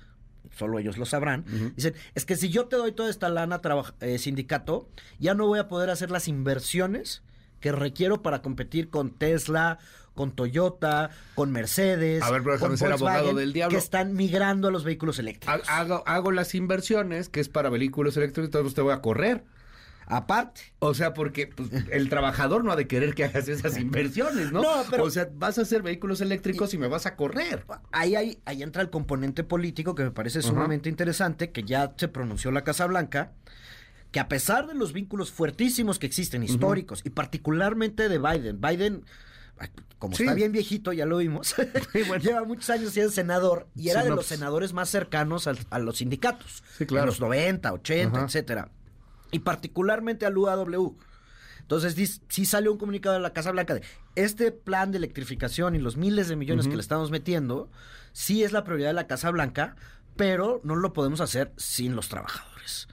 solo 0.57 0.79
ellos 0.79 0.97
lo 0.97 1.05
sabrán, 1.05 1.45
dicen, 1.75 1.93
es 2.13 2.25
que 2.25 2.35
si 2.35 2.49
yo 2.49 2.65
te 2.65 2.75
doy 2.75 2.91
toda 2.91 3.09
esta 3.09 3.29
lana 3.29 3.61
eh, 4.01 4.17
sindicato, 4.17 4.89
ya 5.19 5.33
no 5.33 5.47
voy 5.47 5.59
a 5.59 5.67
poder 5.67 5.89
hacer 5.89 6.11
las 6.11 6.27
inversiones 6.27 7.21
que 7.59 7.71
requiero 7.71 8.21
para 8.21 8.41
competir 8.41 8.89
con 8.89 9.11
Tesla, 9.11 9.79
con 10.13 10.31
Toyota, 10.31 11.11
con 11.35 11.51
Mercedes, 11.51 12.23
A 12.23 12.31
ver, 12.31 12.43
pero 12.43 12.59
con 12.59 12.77
ser 12.77 12.91
abogado 12.91 13.33
del 13.33 13.53
diablo. 13.53 13.77
que 13.77 13.83
están 13.83 14.13
migrando 14.13 14.69
a 14.69 14.71
los 14.71 14.83
vehículos 14.83 15.19
eléctricos. 15.19 15.61
hago, 15.67 16.03
hago 16.05 16.31
las 16.31 16.55
inversiones, 16.55 17.29
que 17.29 17.39
es 17.39 17.49
para 17.49 17.69
vehículos 17.69 18.15
eléctricos, 18.17 18.47
entonces 18.47 18.73
te 18.73 18.81
voy 18.81 18.93
a 18.93 19.01
correr. 19.01 19.43
Aparte, 20.07 20.61
O 20.79 20.93
sea, 20.93 21.13
porque 21.13 21.47
pues, 21.47 21.69
el 21.91 22.09
trabajador 22.09 22.63
no 22.63 22.71
ha 22.71 22.75
de 22.75 22.87
querer 22.87 23.15
que 23.15 23.23
hagas 23.25 23.47
esas 23.47 23.77
inversiones, 23.79 24.51
¿no? 24.51 24.61
No, 24.61 24.83
pero- 24.89 25.03
O 25.05 25.09
sea, 25.09 25.27
vas 25.33 25.57
a 25.57 25.63
hacer 25.63 25.81
vehículos 25.81 26.21
eléctricos 26.21 26.73
y, 26.73 26.77
me 26.77 26.87
vas 26.87 27.05
a 27.05 27.15
correr. 27.15 27.65
ahí, 27.91 28.15
ahí, 28.15 28.39
ahí 28.45 28.61
entra 28.63 28.81
el 28.81 28.89
componente 28.89 29.43
político 29.43 29.95
que 29.95 30.03
me 30.03 30.11
parece 30.11 30.41
sumamente 30.41 30.89
interesante, 30.89 31.51
que 31.51 31.63
ya 31.63 31.93
se 31.97 32.07
pronunció 32.07 32.51
la 32.51 32.63
Casa 32.63 32.85
Blanca, 32.85 33.31
que 34.11 34.19
a 34.19 34.27
pesar 34.29 34.67
de 34.67 34.75
los 34.75 34.93
vínculos 34.93 35.31
fuertísimos 35.31 35.99
que 35.99 36.05
existen, 36.05 36.43
históricos, 36.43 37.01
y 37.03 37.09
particularmente 37.09 38.07
de 38.07 38.17
Biden, 38.19 38.61
Biden, 38.61 39.03
como 39.99 40.15
Sí. 40.15 40.23
está 40.23 40.35
bien 40.35 40.51
viejito, 40.51 40.93
ya 40.93 41.05
lo 41.05 41.17
vimos, 41.17 41.55
lleva 42.21 42.43
muchos 42.43 42.69
años 42.69 42.91
siendo 42.91 43.11
senador 43.11 43.67
y 43.75 43.89
era 43.89 44.01
Sí, 44.01 44.03
de 44.05 44.09
no, 44.11 44.15
los 44.17 44.25
pues- 44.27 44.37
senadores 44.37 44.73
más 44.73 44.89
cercanos 44.89 45.47
a 45.47 45.79
los 45.79 45.97
sindicatos, 45.97 46.63
Sí, 46.77 46.85
claro. 46.85 47.03
en 47.03 47.07
los 47.07 47.19
90, 47.19 47.73
80, 47.73 48.17
Ajá. 48.17 48.25
etcétera, 48.27 48.69
y 49.31 49.39
particularmente 49.39 50.25
al 50.25 50.37
UAW. 50.37 50.95
Entonces 51.61 51.97
dis- 51.97 52.21
sí 52.29 52.45
salió 52.45 52.71
un 52.71 52.77
comunicado 52.77 53.15
de 53.15 53.21
la 53.21 53.33
Casa 53.33 53.51
Blanca 53.51 53.73
de 53.73 53.81
este 54.15 54.51
plan 54.51 54.91
de 54.91 54.97
electrificación 54.99 55.75
y 55.75 55.79
los 55.79 55.97
miles 55.97 56.27
de 56.27 56.35
millones 56.35 56.67
que 56.67 56.75
le 56.75 56.81
estamos 56.81 57.09
metiendo, 57.11 57.69
sí 58.13 58.43
es 58.43 58.51
la 58.51 58.63
prioridad 58.63 58.89
de 58.89 58.93
la 58.93 59.07
Casa 59.07 59.31
Blanca, 59.31 59.75
pero 60.15 60.61
no 60.63 60.75
lo 60.75 60.93
podemos 60.93 61.21
hacer 61.21 61.51
sin 61.57 61.95
los 61.95 62.07
trabajadores. 62.07 62.87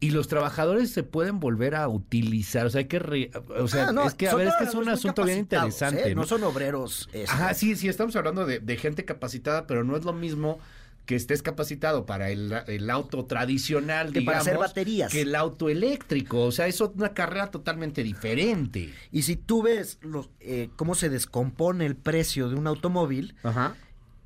Y 0.00 0.10
los 0.12 0.28
trabajadores 0.28 0.92
se 0.92 1.02
pueden 1.02 1.40
volver 1.40 1.74
a 1.74 1.88
utilizar, 1.88 2.64
o 2.66 2.70
sea, 2.70 2.78
hay 2.80 2.84
que, 2.86 3.00
re- 3.00 3.30
o 3.58 3.66
sea, 3.66 3.88
Ah, 3.88 3.92
no, 3.92 4.04
es 4.06 4.14
que 4.14 4.28
a 4.28 4.34
ver, 4.36 4.46
es 4.46 4.54
que 4.56 4.64
es 4.64 4.74
un 4.74 4.88
asunto 4.88 5.24
bien 5.24 5.44
capacitados, 5.44 5.74
interesante, 5.74 6.10
¿eh? 6.12 6.14
¿no? 6.14 6.20
No 6.22 6.26
son 6.28 6.44
obreros. 6.44 7.08
este, 7.12 7.30
Ajá, 7.30 7.52
sí, 7.54 7.74
sí, 7.74 7.88
estamos 7.88 8.14
hablando 8.14 8.46
de, 8.46 8.60
de 8.60 8.76
gente 8.76 9.04
capacitada, 9.04 9.66
pero 9.66 9.82
no 9.82 9.96
es 9.96 10.04
lo 10.04 10.12
mismo 10.12 10.60
que 11.08 11.16
estés 11.16 11.42
capacitado 11.42 12.04
para 12.04 12.28
el, 12.28 12.52
el 12.66 12.90
auto 12.90 13.24
tradicional, 13.24 14.12
Que 14.12 14.20
para 14.20 14.40
digamos, 14.40 14.46
hacer 14.46 14.58
baterías. 14.58 15.10
que 15.10 15.22
el 15.22 15.34
auto 15.34 15.70
eléctrico. 15.70 16.42
O 16.44 16.52
sea, 16.52 16.66
eso 16.66 16.84
es 16.84 16.90
una 16.96 17.14
carrera 17.14 17.50
totalmente 17.50 18.02
diferente. 18.02 18.92
Y 19.10 19.22
si 19.22 19.36
tú 19.36 19.62
ves 19.62 19.98
los, 20.02 20.28
eh, 20.40 20.68
cómo 20.76 20.94
se 20.94 21.08
descompone 21.08 21.86
el 21.86 21.96
precio 21.96 22.50
de 22.50 22.56
un 22.56 22.66
automóvil, 22.66 23.34
Ajá. 23.42 23.74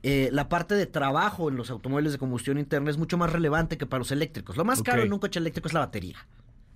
eh, 0.03 0.29
la 0.33 0.49
parte 0.49 0.75
de 0.75 0.87
trabajo 0.87 1.49
en 1.49 1.55
los 1.55 1.71
automóviles 1.71 2.11
de 2.11 2.19
combustión 2.19 2.59
interna 2.59 2.91
es 2.91 2.99
mucho 2.99 3.17
más 3.17 3.31
relevante 3.31 3.79
que 3.79 3.87
para 3.87 4.01
los 4.01 4.11
eléctricos. 4.11 4.57
Lo 4.57 4.65
más 4.65 4.83
caro 4.83 5.05
en 5.05 5.13
un 5.13 5.21
coche 5.21 5.39
eléctrico 5.39 5.69
es 5.69 5.75
la 5.75 5.81
batería. 5.81 6.27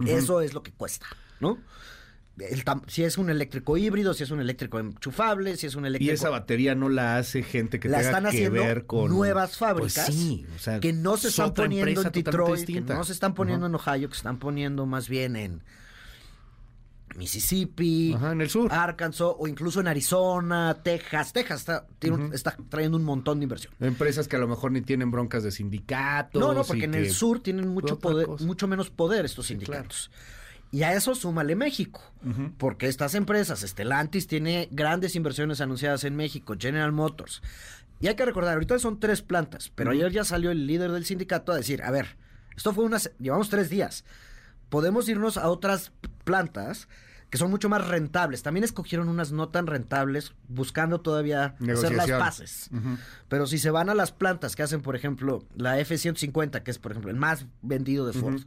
Eso 0.07 0.41
es 0.41 0.55
lo 0.55 0.63
que 0.63 0.71
cuesta, 0.71 1.07
¿no? 1.41 1.59
El 2.39 2.63
si 2.87 3.03
es 3.03 3.17
un 3.17 3.31
eléctrico 3.31 3.77
híbrido, 3.79 4.13
si 4.13 4.23
es 4.23 4.31
un 4.31 4.41
eléctrico 4.41 4.79
enchufable, 4.79 5.57
si 5.57 5.67
es 5.67 5.75
un 5.75 5.85
Y 5.85 5.89
eléctrico... 5.89 6.13
esa 6.13 6.29
batería 6.29 6.75
no 6.75 6.91
la 6.91 7.17
hace 7.17 7.43
gente 7.43 7.81
que 7.81 7.89
la 7.89 7.99
tenga 7.99 8.11
están 8.11 8.23
que 8.25 8.29
haciendo 8.29 8.61
ver 8.61 8.85
con 8.85 9.11
nuevas 9.11 9.57
fábricas 9.57 10.07
Pues 10.07 10.17
sí, 10.17 10.47
o 10.55 10.59
sea, 10.59 10.81
que 10.81 10.93
no 10.93 11.17
se 11.17 11.29
es 11.29 11.33
están 11.35 11.55
poniendo 11.55 12.03
en 12.03 12.13
Detroit, 12.13 12.67
que 12.67 12.81
no 12.83 13.05
se 13.05 13.13
están 13.13 13.35
poniendo 13.35 13.67
en 13.67 13.75
Ohio, 13.75 14.09
que 14.09 14.15
se 14.15 14.19
están 14.19 14.39
poniendo 14.39 14.85
más 14.85 15.09
bien 15.09 15.37
en 15.37 15.63
Mississippi, 17.17 18.13
Ajá, 18.15 18.33
en 18.33 18.41
el 18.41 18.51
sur. 18.51 18.71
Arkansas 18.73 19.29
o 19.39 19.49
incluso 19.49 19.81
en 19.81 19.89
Arizona, 19.89 20.77
Texas. 20.83 21.33
Texas 21.33 21.61
está, 21.61 21.87
tiene 21.99 22.35
está 22.35 22.57
trayendo 22.69 22.99
un 22.99 23.05
montón 23.05 23.41
de 23.41 23.45
inversión. 23.45 23.73
Empresas 23.81 24.29
que 24.29 24.37
a 24.37 24.39
lo 24.39 24.49
mejor 24.49 24.73
ni 24.73 24.83
tienen 24.83 25.11
broncas 25.11 25.43
de 25.43 25.51
sindicatos. 25.51 26.39
No, 26.41 26.53
no, 26.53 26.61
y 26.61 26.65
porque 26.65 26.85
en 26.85 26.95
el 26.95 27.11
sur 27.11 27.41
tienen 27.41 27.69
mucho 27.69 27.95
otra 27.95 28.11
poder, 28.11 28.27
cosa. 28.27 28.45
mucho 28.45 28.69
menos 28.69 28.91
poder 28.91 29.25
estos 29.25 29.47
sindicatos. 29.47 30.11
Y 30.73 30.83
a 30.83 30.93
eso 30.95 31.15
súmale 31.15 31.55
México, 31.55 32.03
porque 32.59 32.89
estas 32.89 33.15
empresas, 33.15 33.61
Stellantis 33.61 34.27
tiene 34.27 34.69
grandes 34.71 35.15
inversiones 35.15 35.61
anunciadas 35.61 36.05
en 36.05 36.17
México, 36.17 36.55
General 36.59 36.93
Motors. 36.93 37.41
Y 38.01 38.09
hay 38.09 38.15
que 38.15 38.27
recordar, 38.27 38.55
ahorita 38.55 38.79
son 38.79 39.01
tres 39.01 39.23
plantas, 39.23 39.71
pero 39.75 39.93
ayer 39.93 40.13
ya 40.13 40.25
salió 40.25 40.51
el 40.51 40.67
líder 40.67 40.93
del 40.93 41.07
sindicato 41.07 41.53
a 41.53 41.57
decir, 41.57 41.83
a 41.83 41.91
ver, 41.91 42.17
esto 42.57 42.75
fue 42.75 42.85
unas, 42.85 43.11
llevamos 43.19 43.49
tres 43.49 43.71
días, 43.71 44.05
podemos 44.69 45.09
irnos 45.09 45.37
a 45.39 45.49
otras 45.49 45.93
plantas 46.25 46.89
que 47.31 47.39
son 47.39 47.51
mucho 47.51 47.69
más 47.69 47.87
rentables. 47.87 48.43
También 48.43 48.65
escogieron 48.65 49.09
unas 49.09 49.33
no 49.33 49.49
tan 49.49 49.67
rentables, 49.67 50.33
buscando 50.49 51.01
todavía 51.01 51.57
hacer 51.73 51.95
las 51.95 52.11
paces. 52.11 52.71
Pero 53.29 53.47
si 53.47 53.59
se 53.59 53.71
van 53.71 53.91
a 53.91 53.95
las 53.95 54.13
plantas 54.13 54.55
que 54.55 54.63
hacen, 54.63 54.81
por 54.81 54.95
ejemplo, 54.95 55.45
la 55.57 55.79
F-150, 55.81 56.63
que 56.63 56.71
es, 56.71 56.79
por 56.79 56.93
ejemplo, 56.93 57.11
el 57.11 57.17
más 57.17 57.47
vendido 57.63 58.07
de 58.07 58.13
Ford, 58.13 58.43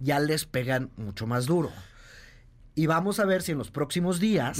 ya 0.00 0.18
les 0.18 0.46
pegan 0.46 0.90
mucho 0.96 1.26
más 1.26 1.46
duro. 1.46 1.70
Y 2.74 2.86
vamos 2.86 3.20
a 3.20 3.26
ver 3.26 3.42
si 3.42 3.52
en 3.52 3.58
los 3.58 3.70
próximos 3.70 4.18
días 4.20 4.58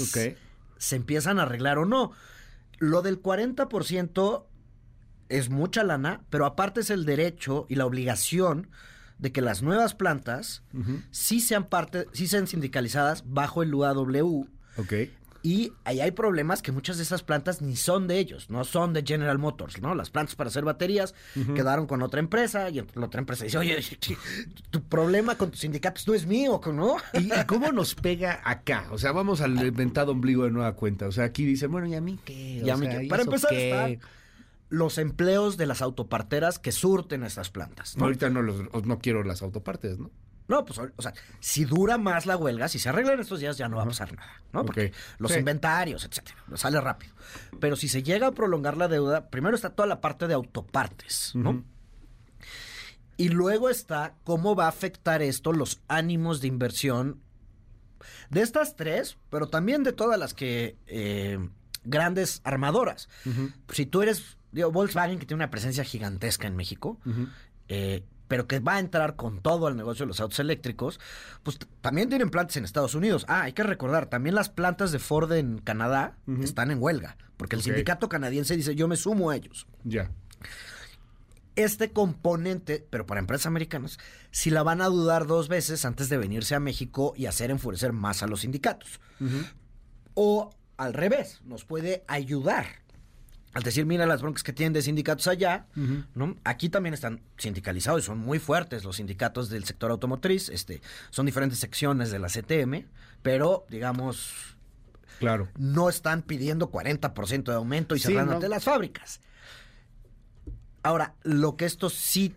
se 0.77 0.95
empiezan 0.95 1.39
a 1.39 1.43
arreglar 1.43 1.77
o 1.77 1.85
no. 1.85 2.11
Lo 2.77 3.01
del 3.01 3.21
40% 3.21 4.45
es 5.29 5.49
mucha 5.49 5.83
lana, 5.83 6.21
pero 6.29 6.45
aparte 6.45 6.81
es 6.81 6.89
el 6.89 7.05
derecho 7.05 7.65
y 7.69 7.75
la 7.75 7.85
obligación 7.85 8.69
de 9.17 9.31
que 9.31 9.41
las 9.41 9.61
nuevas 9.61 9.93
plantas 9.93 10.63
sí 11.11 11.41
sean 11.41 11.69
parte, 11.69 12.07
sí 12.11 12.27
sean 12.27 12.47
sindicalizadas 12.47 13.23
bajo 13.27 13.63
el 13.63 13.73
UAW. 13.73 14.47
Ok. 14.77 14.93
Y 15.43 15.73
ahí 15.85 16.01
hay 16.01 16.11
problemas 16.11 16.61
que 16.61 16.71
muchas 16.71 16.97
de 16.97 17.03
esas 17.03 17.23
plantas 17.23 17.61
ni 17.61 17.75
son 17.75 18.07
de 18.07 18.19
ellos, 18.19 18.49
no 18.49 18.63
son 18.63 18.93
de 18.93 19.03
General 19.03 19.37
Motors, 19.39 19.81
¿no? 19.81 19.95
Las 19.95 20.09
plantas 20.09 20.35
para 20.35 20.49
hacer 20.49 20.63
baterías 20.63 21.15
quedaron 21.55 21.87
con 21.87 22.01
otra 22.01 22.19
empresa 22.19 22.69
y 22.69 22.75
la 22.75 23.05
otra 23.05 23.19
empresa 23.19 23.45
dice, 23.45 23.57
oye, 23.57 23.77
tu 24.69 24.83
problema 24.83 25.35
con 25.37 25.51
tus 25.51 25.61
sindicatos 25.61 26.07
no 26.07 26.13
es 26.13 26.25
mío, 26.25 26.61
¿no? 26.73 26.97
¿Y, 27.13 27.29
cómo 27.47 27.71
nos 27.71 27.95
pega 27.95 28.41
acá? 28.43 28.87
O 28.91 28.97
sea, 28.97 29.11
vamos 29.11 29.41
al 29.41 29.65
inventado 29.65 30.11
ombligo 30.11 30.43
de 30.43 30.51
nueva 30.51 30.73
cuenta. 30.73 31.07
O 31.07 31.11
sea, 31.11 31.25
aquí 31.25 31.45
dicen, 31.45 31.71
bueno, 31.71 31.87
¿y 31.87 31.95
a 31.95 32.01
mí 32.01 32.19
qué? 32.23 32.61
O 32.63 32.67
Y 32.67 32.69
a 32.69 32.77
mí 32.77 32.85
sea, 32.85 32.99
que- 32.99 33.05
¿y 33.05 33.09
para 33.09 33.23
empezar 33.23 33.49
qué? 33.49 33.69
están 33.69 33.99
los 34.69 34.97
empleos 34.97 35.57
de 35.57 35.65
las 35.65 35.81
autoparteras 35.81 36.57
que 36.57 36.71
surten 36.71 37.23
a 37.23 37.27
estas 37.27 37.49
plantas. 37.49 37.97
¿no? 37.97 38.05
Ahorita 38.05 38.29
no, 38.29 38.41
los, 38.41 38.61
no 38.85 38.99
quiero 38.99 39.23
las 39.23 39.41
autopartes, 39.41 39.99
¿no? 39.99 40.09
No, 40.51 40.65
pues, 40.65 40.77
o 40.79 41.01
sea, 41.01 41.13
si 41.39 41.63
dura 41.65 41.97
más 41.97 42.25
la 42.25 42.35
huelga, 42.35 42.67
si 42.67 42.77
se 42.77 42.89
arreglan 42.89 43.19
estos 43.21 43.39
días, 43.39 43.57
ya 43.57 43.69
no 43.69 43.77
va 43.77 43.83
a 43.83 43.87
pasar 43.87 44.13
nada, 44.13 44.41
¿no? 44.51 44.65
Porque 44.65 44.91
los 45.17 45.31
Sí. 45.31 45.39
inventarios, 45.39 46.03
etcétera, 46.03 46.37
sale 46.55 46.79
rápido. 46.81 47.13
Pero 47.61 47.75
si 47.77 47.87
se 47.87 48.03
llega 48.03 48.27
a 48.27 48.31
prolongar 48.33 48.75
la 48.75 48.87
deuda, 48.89 49.29
primero 49.29 49.55
está 49.55 49.69
toda 49.69 49.87
la 49.87 50.01
parte 50.01 50.27
de 50.27 50.33
autopartes, 50.33 51.31
¿no? 51.35 51.63
Y 53.17 53.29
luego 53.29 53.69
está 53.69 54.15
cómo 54.23 54.55
va 54.55 54.65
a 54.65 54.69
afectar 54.69 55.21
esto 55.21 55.53
los 55.53 55.81
ánimos 55.87 56.41
de 56.41 56.47
inversión 56.47 57.21
de 58.29 58.41
estas 58.41 58.75
tres, 58.75 59.17
pero 59.29 59.47
también 59.47 59.83
de 59.83 59.93
todas 59.93 60.19
las 60.19 60.33
que 60.33 60.75
eh, 60.87 61.37
grandes 61.83 62.41
armadoras. 62.43 63.09
Si 63.71 63.85
tú 63.85 64.01
eres, 64.01 64.37
digo, 64.51 64.71
Volkswagen, 64.71 65.19
que 65.19 65.25
tiene 65.25 65.43
una 65.43 65.51
presencia 65.51 65.83
gigantesca 65.83 66.47
en 66.47 66.55
México, 66.55 66.99
eh, 67.67 68.03
pero 68.31 68.47
que 68.47 68.61
va 68.61 68.75
a 68.75 68.79
entrar 68.79 69.17
con 69.17 69.41
todo 69.41 69.67
al 69.67 69.75
negocio 69.75 70.05
de 70.05 70.07
los 70.07 70.21
autos 70.21 70.39
eléctricos, 70.39 71.01
pues 71.43 71.59
también 71.81 72.07
tienen 72.07 72.29
plantas 72.29 72.55
en 72.55 72.63
Estados 72.63 72.95
Unidos. 72.95 73.25
Ah, 73.27 73.41
hay 73.41 73.51
que 73.51 73.61
recordar, 73.61 74.05
también 74.05 74.35
las 74.35 74.47
plantas 74.47 74.93
de 74.93 74.99
Ford 74.99 75.33
en 75.33 75.57
Canadá 75.57 76.15
están 76.41 76.71
en 76.71 76.81
huelga, 76.81 77.17
porque 77.35 77.57
el 77.57 77.61
sindicato 77.61 78.07
canadiense 78.07 78.55
dice, 78.55 78.73
yo 78.73 78.87
me 78.87 78.95
sumo 78.95 79.31
a 79.31 79.35
ellos. 79.35 79.67
Ya. 79.83 80.11
Este 81.57 81.91
componente, 81.91 82.87
pero 82.89 83.05
para 83.05 83.19
empresas 83.19 83.47
americanas, 83.47 83.99
si 84.31 84.49
la 84.49 84.63
van 84.63 84.79
a 84.79 84.85
dudar 84.85 85.27
dos 85.27 85.49
veces 85.49 85.83
antes 85.83 86.07
de 86.07 86.15
venirse 86.15 86.55
a 86.55 86.61
México 86.61 87.13
y 87.17 87.25
hacer 87.25 87.51
enfurecer 87.51 87.91
más 87.91 88.23
a 88.23 88.27
los 88.27 88.39
sindicatos. 88.39 89.01
O 90.13 90.51
al 90.77 90.93
revés, 90.93 91.41
nos 91.43 91.65
puede 91.65 92.05
ayudar. 92.07 92.67
Al 93.53 93.63
decir, 93.63 93.85
mira 93.85 94.05
las 94.05 94.21
broncas 94.21 94.43
que 94.43 94.53
tienen 94.53 94.71
de 94.71 94.81
sindicatos 94.81 95.27
allá, 95.27 95.65
¿no? 96.15 96.37
Aquí 96.45 96.69
también 96.69 96.93
están 96.93 97.19
sindicalizados 97.37 98.01
y 98.03 98.05
son 98.05 98.17
muy 98.17 98.39
fuertes 98.39 98.83
los 98.85 98.95
sindicatos 98.95 99.49
del 99.49 99.65
sector 99.65 99.91
automotriz. 99.91 100.47
Este, 100.49 100.81
son 101.09 101.25
diferentes 101.25 101.59
secciones 101.59 102.11
de 102.11 102.19
la 102.19 102.27
CTM, 102.29 102.85
pero 103.21 103.65
digamos, 103.69 104.55
Claro. 105.19 105.49
no 105.57 105.89
están 105.89 106.21
pidiendo 106.21 106.71
40% 106.71 107.43
de 107.51 107.57
aumento 107.57 107.93
y 107.95 107.99
Sí, 107.99 108.07
cerrándote 108.07 108.47
no. 108.47 108.49
las 108.55 108.63
fábricas. 108.63 109.19
Ahora, 110.83 111.13
lo 111.23 111.57
que 111.57 111.65
esto 111.65 111.89
sí 111.89 112.33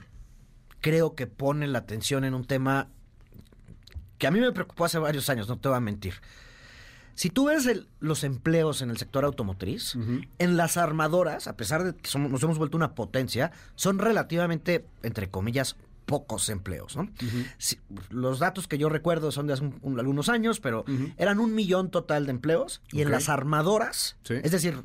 creo 0.81 1.15
que 1.15 1.27
pone 1.27 1.67
la 1.67 1.79
atención 1.79 2.25
en 2.25 2.35
un 2.35 2.45
tema 2.45 2.89
que 4.19 4.27
a 4.27 4.31
mí 4.31 4.41
me 4.41 4.53
preocupó 4.53 4.85
hace 4.85 4.99
varios 4.99 5.29
años, 5.31 5.49
no 5.49 5.59
te 5.59 5.69
voy 5.69 5.77
a 5.77 5.81
mentir. 5.81 6.15
Si 7.15 7.31
tú 7.31 7.47
ves 7.47 7.67
el- 7.67 7.89
los 8.01 8.25
empleos 8.25 8.83
en 8.83 8.91
el 8.91 8.97
sector 8.97 9.25
automotriz, 9.25 9.97
en 10.39 10.57
las 10.57 10.77
armadoras, 10.77 11.47
a 11.47 11.57
pesar 11.57 11.85
de 11.85 11.95
que 11.95 12.09
somos- 12.11 12.31
nos 12.31 12.43
hemos 12.43 12.59
vuelto 12.59 12.77
una 12.77 12.95
potencia, 12.95 13.53
son 13.77 13.99
relativamente, 13.99 14.85
entre 15.03 15.29
comillas, 15.31 15.77
pocos 16.07 16.49
empleos, 16.51 16.97
¿no? 16.97 17.09
Si- 17.57 17.79
los 18.11 18.39
datos 18.39 18.69
que 18.69 18.77
yo 18.79 18.89
recuerdo 18.89 19.31
son 19.33 19.47
de 19.47 19.55
hace 19.55 19.63
un- 19.63 19.79
un- 19.81 19.99
algunos 19.99 20.29
años, 20.29 20.61
pero 20.61 20.85
eran 21.17 21.39
un 21.39 21.55
millón 21.55 21.91
total 21.91 22.27
de 22.27 22.33
empleos 22.33 22.83
y 22.93 23.01
en 23.03 23.11
las 23.11 23.29
armadoras, 23.29 24.17
Sí. 24.23 24.35
es 24.43 24.51
decir, 24.51 24.83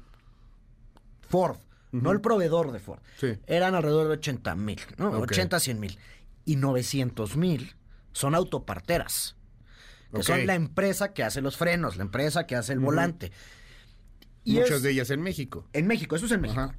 Ford, 1.27 1.57
no 1.91 2.12
el 2.12 2.21
proveedor 2.21 2.71
de 2.71 2.79
Ford, 2.79 3.00
Sí. 3.19 3.38
eran 3.48 3.75
alrededor 3.75 4.07
de 4.07 4.13
80 4.13 4.55
mil, 4.55 4.79
¿no? 4.98 5.09
Ok. 5.09 5.24
80, 5.31 5.59
100 5.59 5.79
mil. 5.79 5.98
Y 6.45 6.55
900 6.55 7.36
mil 7.38 7.75
son 8.13 8.33
autoparteras, 8.36 9.36
que 10.13 10.23
son 10.23 10.45
la 10.47 10.55
empresa 10.55 11.13
que 11.13 11.23
hace 11.23 11.41
los 11.41 11.57
frenos, 11.57 11.97
la 11.97 12.03
empresa 12.03 12.45
que 12.47 12.55
hace 12.55 12.73
el 12.73 12.79
volante. 12.79 13.31
Y 14.43 14.55
Muchas 14.55 14.77
es- 14.77 14.81
de 14.83 14.91
ellas 14.91 15.09
en 15.11 15.21
México. 15.21 15.67
en 15.73 15.87
México, 15.87 16.15
eso 16.15 16.25
es 16.25 16.31
en 16.31 16.41
México. 16.41 16.61
Ajá. 16.61 16.75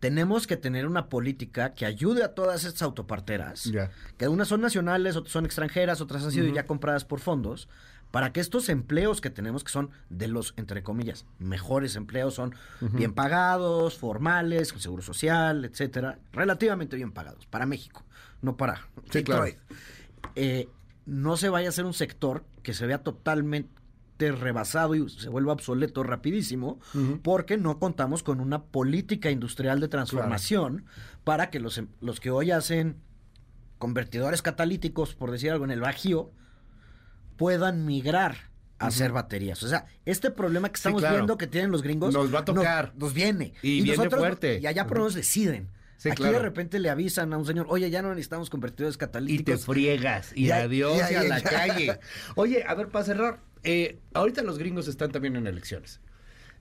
Tenemos 0.00 0.46
que 0.46 0.56
tener 0.56 0.86
una 0.86 1.10
política 1.10 1.74
que 1.74 1.84
ayude 1.84 2.24
a 2.24 2.34
todas 2.34 2.64
estas 2.64 2.80
autoparteras, 2.82 3.70
que 4.16 4.28
unas 4.28 4.48
son 4.48 4.62
nacionales, 4.62 5.14
otras 5.14 5.32
son 5.32 5.44
extranjeras, 5.44 6.00
otras 6.00 6.24
han 6.24 6.32
sido 6.32 6.46
ya 6.54 6.64
compradas 6.64 7.04
por 7.04 7.20
fondos, 7.20 7.68
para 8.10 8.32
que 8.32 8.40
estos 8.40 8.70
empleos 8.70 9.20
que 9.20 9.28
tenemos, 9.28 9.62
que 9.62 9.70
son 9.70 9.90
de 10.08 10.26
los, 10.26 10.54
entre 10.56 10.82
comillas, 10.82 11.26
mejores 11.38 11.96
empleos, 11.96 12.32
son 12.34 12.54
bien 12.80 13.12
pagados, 13.12 13.98
formales, 13.98 14.72
con 14.72 14.80
seguro 14.80 15.02
social, 15.02 15.66
etcétera, 15.66 16.18
relativamente 16.32 16.96
bien 16.96 17.12
pagados 17.12 17.44
para 17.46 17.66
México, 17.66 18.02
no 18.40 18.56
para 18.56 18.86
Sí, 19.10 19.22
claro. 19.22 19.44
Detroit. 19.44 19.58
Eh, 20.34 20.68
no 21.10 21.36
se 21.36 21.48
vaya 21.48 21.68
a 21.68 21.72
ser 21.72 21.86
un 21.86 21.92
sector 21.92 22.44
que 22.62 22.72
se 22.72 22.86
vea 22.86 22.98
totalmente 23.02 23.68
rebasado 24.18 24.94
y 24.94 25.08
se 25.08 25.28
vuelva 25.28 25.52
obsoleto 25.52 26.04
rapidísimo 26.04 26.78
porque 27.22 27.56
no 27.56 27.80
contamos 27.80 28.22
con 28.22 28.40
una 28.40 28.62
política 28.62 29.30
industrial 29.30 29.80
de 29.80 29.88
transformación 29.88 30.84
para 31.24 31.50
que 31.50 31.58
los, 31.58 31.78
em- 31.78 31.88
los 32.00 32.20
que 32.20 32.30
hoy 32.30 32.52
hacen 32.52 32.96
convertidores 33.78 34.40
catalíticos, 34.40 35.14
por 35.16 35.32
decir 35.32 35.50
algo, 35.50 35.64
en 35.64 35.72
el 35.72 35.80
Bajío, 35.80 36.30
puedan 37.36 37.86
migrar 37.86 38.50
a 38.78 38.86
hacer 38.86 39.10
baterías. 39.10 39.62
O 39.64 39.68
sea, 39.68 39.86
este 40.04 40.30
problema 40.30 40.68
que 40.68 40.76
estamos 40.76 41.00
claro. 41.00 41.16
viendo 41.16 41.38
que 41.38 41.48
tienen 41.48 41.72
los 41.72 41.82
gringos 41.82 42.14
Nos 42.14 42.32
va 42.32 42.40
a 42.40 42.44
tocar. 42.44 42.92
Nos, 42.96 43.14
viene. 43.14 43.54
Y 43.62 43.82
viene 43.82 44.08
fuerte. 44.10 44.60
Y 44.62 44.66
allá 44.66 44.86
por 44.86 44.98
menos 44.98 45.14
deciden. 45.14 45.70
Sí, 46.00 46.08
Aquí 46.08 46.22
claro. 46.22 46.38
de 46.38 46.42
repente 46.44 46.78
le 46.78 46.88
avisan 46.88 47.30
a 47.34 47.36
un 47.36 47.44
señor, 47.44 47.66
oye, 47.68 47.90
ya 47.90 48.00
no 48.00 48.08
necesitamos 48.08 48.48
convertidores 48.48 48.94
Y 48.94 48.98
te 48.98 49.04
catalíticos. 49.04 49.66
friegas. 49.66 50.32
Y 50.34 50.50
adiós 50.50 50.98
y 51.10 51.14
a 51.14 51.24
la 51.24 51.42
calle. 51.42 52.00
Oye, 52.36 52.64
a 52.66 52.74
ver, 52.74 52.88
para 52.88 53.04
cerrar. 53.04 53.40
eh, 53.64 53.98
ahorita 54.14 54.42
los 54.42 54.56
gringos 54.56 54.88
están 54.88 55.12
también 55.12 55.36
en 55.36 55.46
elecciones. 55.46 56.00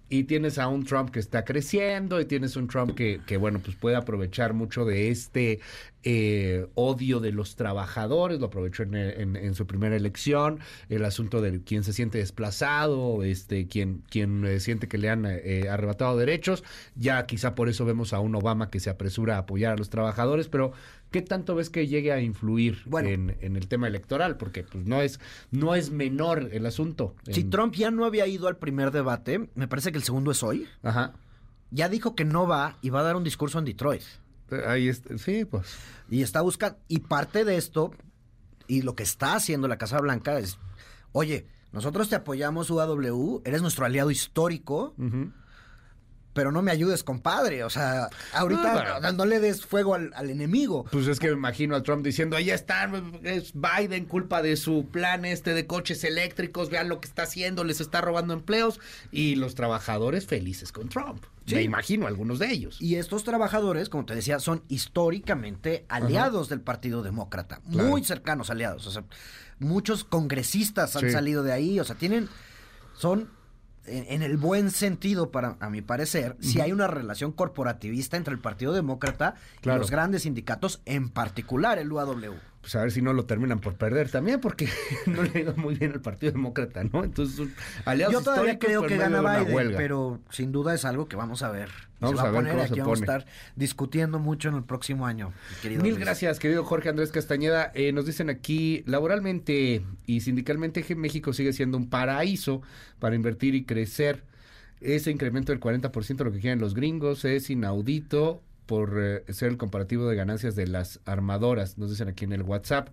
Y 0.10 0.24
tienes 0.24 0.58
a 0.58 0.68
un 0.68 0.84
Trump 0.84 1.12
que 1.12 1.20
está 1.20 1.46
creciendo 1.46 2.20
y 2.20 2.26
tienes 2.26 2.56
un 2.56 2.68
Trump 2.68 2.96
que, 2.96 3.22
que 3.26 3.38
bueno, 3.38 3.60
pues 3.60 3.76
puede 3.76 3.96
aprovechar 3.96 4.54
mucho 4.54 4.86
de 4.86 5.10
este 5.10 5.60
eh, 6.04 6.68
odio 6.76 7.20
de 7.20 7.34
los 7.34 7.58
trabajadores, 7.58 8.40
lo 8.40 8.46
aprovechó 8.46 8.84
en, 8.84 9.54
su 9.54 9.68
primera 9.68 9.98
elección, 9.98 10.60
el 10.88 11.04
asunto 11.04 11.42
de 11.42 11.62
quien 11.62 11.84
se 11.84 11.92
siente 11.92 12.20
desplazado, 12.20 13.24
este, 13.24 13.68
quien, 13.68 14.04
quien 14.10 14.46
eh, 14.46 14.62
siente 14.62 14.88
que 14.88 14.98
le 14.98 15.10
han 15.10 15.26
eh, 15.28 15.68
arrebatado 15.70 16.18
derechos, 16.18 16.64
ya 16.96 17.26
quizá 17.26 17.54
por 17.54 17.68
eso 17.68 17.84
vemos 17.84 18.14
a 18.14 18.20
un 18.20 18.34
Obama 18.34 18.70
que 18.70 18.80
se 18.80 18.90
apresura 18.90 19.36
a 19.36 19.40
apoyar 19.40 19.74
a 19.74 19.78
los 19.78 19.90
trabajadores, 19.90 20.48
pero 20.48 20.72
¿qué 21.12 21.22
tanto 21.22 21.56
ves 21.56 21.70
que 21.70 21.88
llegue 21.88 22.12
a 22.12 22.22
influir 22.22 22.82
Bueno. 22.86 23.10
en, 23.10 23.38
en 23.42 23.56
el 23.56 23.68
tema 23.68 23.88
electoral? 23.88 24.38
Porque 24.38 24.64
pues 24.64 24.86
no 24.86 25.02
es, 25.02 25.20
no 25.52 25.76
es 25.76 25.90
menor 25.92 26.50
el 26.52 26.66
asunto. 26.66 27.16
Si 27.32 27.42
En- 27.42 27.50
Trump 27.50 27.74
ya 27.76 27.92
no 27.92 28.06
había 28.06 28.28
ido 28.28 28.48
al 28.48 28.58
primer 28.58 28.92
debate, 28.92 29.50
me 29.56 29.68
parece 29.68 29.92
que 29.92 29.98
el 29.98 30.04
segundo 30.04 30.32
es 30.32 30.44
hoy, 30.44 30.68
Ajá. 30.84 31.14
ya 31.72 31.90
dijo 31.90 32.16
que 32.16 32.26
no 32.26 32.48
va 32.48 32.78
y 32.82 32.90
va 32.90 33.00
a 33.02 33.04
dar 33.04 33.16
un 33.16 33.24
discurso 33.24 33.60
en 33.60 33.66
Detroit. 33.66 34.04
Ahí 34.68 34.88
está, 34.88 35.18
sí, 35.18 35.46
pues. 35.46 35.68
Y 36.10 36.22
está 36.24 36.42
buscando, 36.42 36.80
y 36.88 37.00
parte 37.02 37.46
de 37.46 37.58
esto, 37.58 37.92
y 38.68 38.82
lo 38.82 38.96
que 38.96 39.04
está 39.04 39.36
haciendo 39.36 39.68
la 39.68 39.78
Casa 39.78 40.00
Blanca 40.00 40.40
es, 40.40 40.58
oye, 41.12 41.46
nosotros 41.72 42.10
te 42.10 42.16
apoyamos 42.16 42.72
UAW, 42.72 43.42
eres 43.46 43.62
nuestro 43.62 43.86
aliado 43.86 44.10
histórico, 44.10 44.96
ujú. 44.98 45.32
Pero 46.34 46.52
no 46.52 46.62
me 46.62 46.72
ayudes, 46.72 47.04
compadre. 47.04 47.64
O 47.64 47.70
sea, 47.70 48.10
ahorita 48.34 49.12
No, 49.14 49.26
le 49.26 49.40
des 49.40 49.66
fuego 49.66 49.96
al, 49.96 50.12
al 50.16 50.30
enemigo. 50.30 50.86
Pues 50.92 51.08
es 51.08 51.20
que 51.20 51.28
me 51.28 51.34
imagino 51.34 51.76
a 51.76 51.84
Trump 51.84 52.04
diciendo, 52.06 52.38
ahí 52.38 52.50
está, 52.52 52.90
es 53.24 53.54
Biden, 53.54 54.06
culpa 54.06 54.42
de 54.42 54.56
su 54.56 54.88
plan 54.92 55.26
este 55.26 55.54
de 55.54 55.66
coches 55.68 56.04
eléctricos, 56.04 56.70
vean 56.70 56.88
lo 56.90 57.02
que 57.02 57.08
está 57.08 57.24
haciendo, 57.24 57.64
les 57.64 57.82
está 57.82 58.02
robando 58.02 58.34
empleos, 58.34 58.80
y 59.12 59.36
los 59.36 59.56
trabajadores 59.56 60.26
felices 60.28 60.72
con 60.72 60.88
Trump. 60.90 61.24
Sí. 61.46 61.56
Me 61.56 61.64
imagino 61.64 62.06
algunos 62.06 62.38
de 62.38 62.52
ellos. 62.52 62.80
Y 62.80 62.96
estos 62.96 63.24
trabajadores, 63.24 63.90
como 63.90 64.06
te 64.06 64.14
decía, 64.14 64.40
son 64.40 64.64
históricamente 64.68 65.86
aliados 65.90 66.48
del 66.50 66.62
Partido 66.62 67.02
Demócrata, 67.02 67.60
Claro. 67.72 67.90
muy 67.90 68.04
cercanos 68.04 68.50
aliados. 68.52 68.86
O 68.86 68.92
sea, 68.92 69.04
muchos 69.58 70.04
congresistas 70.04 70.96
han 70.96 71.04
Sí. 71.06 71.12
salido 71.12 71.42
de 71.42 71.52
ahí, 71.52 71.80
o 71.80 71.84
sea, 71.84 71.96
tienen, 71.96 72.30
son, 72.96 73.30
en, 73.90 74.06
en 74.10 74.22
el 74.24 74.38
buen 74.38 74.72
sentido, 74.72 75.32
para 75.32 75.58
a 75.60 75.70
mi 75.70 75.82
parecer, 75.82 76.36
si 76.40 76.62
hay 76.62 76.72
una 76.72 76.88
relación 76.88 77.32
corporativista 77.32 78.18
entre 78.18 78.34
el 78.34 78.40
Partido 78.40 78.74
Demócrata 78.74 79.36
Claro. 79.62 79.78
y 79.78 79.80
los 79.82 79.92
grandes 79.92 80.24
sindicatos, 80.24 80.82
en 80.86 81.10
particular 81.10 81.78
el 81.80 81.92
UAW. 81.92 82.36
Pues 82.62 82.76
a 82.76 82.82
ver 82.82 82.92
si 82.92 83.02
no 83.02 83.14
lo 83.14 83.26
terminan 83.26 83.60
por 83.60 83.76
perder 83.76 84.10
también, 84.10 84.42
porque 84.42 84.68
no 85.06 85.24
le 85.24 85.32
ha 85.34 85.40
ido 85.40 85.56
muy 85.56 85.76
bien 85.76 85.94
al 85.94 86.02
Partido 86.02 86.34
Demócrata, 86.34 86.84
¿no? 86.84 87.04
Entonces, 87.04 87.38
son 87.38 87.54
aliados 87.86 88.14
Yo 88.14 88.22
todavía 88.22 88.60
creo 88.60 88.86
que 88.86 88.98
gana 88.98 89.22
Biden, 89.22 89.56
huelga. 89.56 89.78
pero 89.78 90.20
sin 90.30 90.52
duda 90.52 90.74
es 90.74 90.84
algo 90.84 91.08
que 91.08 91.16
vamos 91.16 91.42
a 91.42 91.52
ver. 91.52 91.70
Vamos 92.02 92.18
se 92.18 92.24
va 92.24 92.30
a 92.30 92.32
a 92.32 92.32
ver 92.32 92.42
poner 92.42 92.52
cómo 92.54 92.64
aquí 92.64 92.74
se 92.76 92.82
vamos 92.82 93.00
a 93.00 93.02
estar 93.02 93.26
discutiendo 93.56 94.20
mucho 94.20 94.50
en 94.50 94.56
el 94.56 94.64
próximo 94.64 95.06
año. 95.06 95.32
querido 95.62 95.82
Mil 95.84 95.94
Luis. 95.94 96.04
gracias, 96.04 96.38
querido 96.40 96.66
Jorge 96.66 96.90
Andrés 96.90 97.12
Castañeda. 97.12 97.72
Eh, 97.76 97.94
nos 97.94 98.06
dicen 98.06 98.30
aquí, 98.30 98.84
laboralmente 98.86 99.84
y 100.06 100.22
sindicalmente, 100.22 100.84
México 100.96 101.32
sigue 101.34 101.54
siendo 101.54 101.78
un 101.78 101.90
paraíso 101.90 102.62
para 103.00 103.16
invertir 103.16 103.56
y 103.56 103.64
crecer. 103.64 104.24
Ese 104.82 105.12
incremento 105.12 105.52
del 105.52 105.60
40% 105.60 106.24
lo 106.24 106.32
que 106.32 106.40
quieren 106.40 106.60
los 106.60 106.74
gringos 106.74 107.26
es 107.26 107.50
inaudito 107.50 108.42
por 108.70 108.94
eh, 109.02 109.24
ser 109.34 109.50
el 109.50 109.58
comparativo 109.58 110.08
de 110.08 110.16
ganancias 110.16 110.56
de 110.56 110.68
las 110.68 111.00
armadoras, 111.06 111.80
nos 111.80 111.90
dicen 111.90 112.08
aquí 112.08 112.24
en 112.26 112.34
el 112.34 112.44
WhatsApp. 112.44 112.90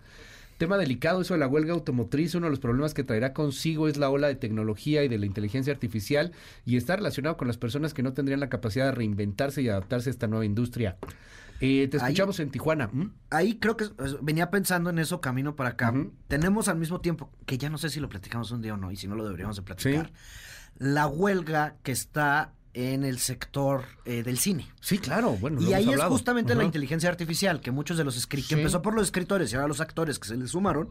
Tema 0.57 0.79
delicado, 0.79 1.21
eso 1.21 1.35
de 1.35 1.41
la 1.41 1.47
huelga 1.49 1.75
automotriz, 1.75 2.35
uno 2.35 2.47
de 2.47 2.51
los 2.51 2.61
problemas 2.61 2.95
que 2.95 3.05
traerá 3.05 3.35
consigo 3.35 3.89
es 3.89 3.99
la 3.99 4.09
ola 4.09 4.27
de 4.29 4.37
tecnología 4.37 5.05
y 5.05 5.09
de 5.09 5.19
la 5.19 5.27
inteligencia 5.27 5.71
artificial 5.71 6.33
y 6.65 6.79
está 6.79 6.97
relacionado 6.97 7.37
con 7.37 7.47
las 7.47 7.59
personas 7.59 7.93
que 7.93 8.03
no 8.03 8.15
tendrían 8.15 8.41
la 8.41 8.49
capacidad 8.49 8.87
de 8.87 8.93
reinventarse 8.93 9.61
y 9.61 9.69
adaptarse 9.69 10.09
a 10.09 10.13
esta 10.13 10.29
nueva 10.29 10.47
industria. 10.47 10.97
Eh, 11.61 11.89
te 11.89 11.99
Ahí- 11.99 12.05
escuchamos 12.05 12.41
en 12.41 12.51
Tijuana. 12.51 12.91
Ahí 13.29 13.57
creo 13.59 13.77
que 13.77 13.85
eh, 13.85 13.91
venía 14.23 14.51
pensando 14.51 14.89
en 14.89 14.99
eso 14.99 15.21
camino 15.21 15.57
para 15.57 15.71
acá. 15.71 15.93
Tenemos 16.27 16.69
al 16.69 16.79
mismo 16.79 17.03
tiempo, 17.03 17.31
que 17.45 17.59
ya 17.59 17.69
no 17.69 17.77
sé 17.77 17.91
si 17.91 18.01
lo 18.01 18.09
platicamos 18.09 18.51
un 18.51 18.63
día 18.63 18.73
o 18.73 18.77
no, 18.79 18.91
y 18.91 18.97
si 18.97 19.07
no 19.09 19.15
lo 19.15 19.25
deberíamos 19.25 19.57
de 19.57 19.63
platicar, 19.63 20.11
la 20.79 21.07
huelga 21.07 21.77
que 21.83 21.93
está 21.93 22.53
en 22.79 23.05
el 23.05 23.19
sector 23.21 23.87
eh, 24.05 24.23
del 24.23 24.37
cine. 24.39 24.67
Sí, 24.83 24.99
claro, 24.99 25.31
bueno. 25.33 25.61
lo 25.63 25.69
Y 25.69 25.73
ahí 25.73 25.85
hemos 25.85 25.97
es 25.97 26.05
justamente 26.05 26.55
la 26.55 26.63
inteligencia 26.63 27.09
artificial, 27.09 27.63
que 27.63 27.71
muchos 27.71 27.97
de 27.97 28.05
los 28.05 28.19
escritores, 28.19 28.49
Sí. 28.49 28.55
que 28.55 28.61
empezó 28.61 28.83
por 28.83 28.95
los 28.95 29.05
escritores 29.05 29.51
y 29.51 29.57
ahora 29.57 29.67
los 29.67 29.81
actores 29.81 30.19
que 30.19 30.29
se 30.29 30.37
le 30.37 30.47
sumaron, 30.47 30.91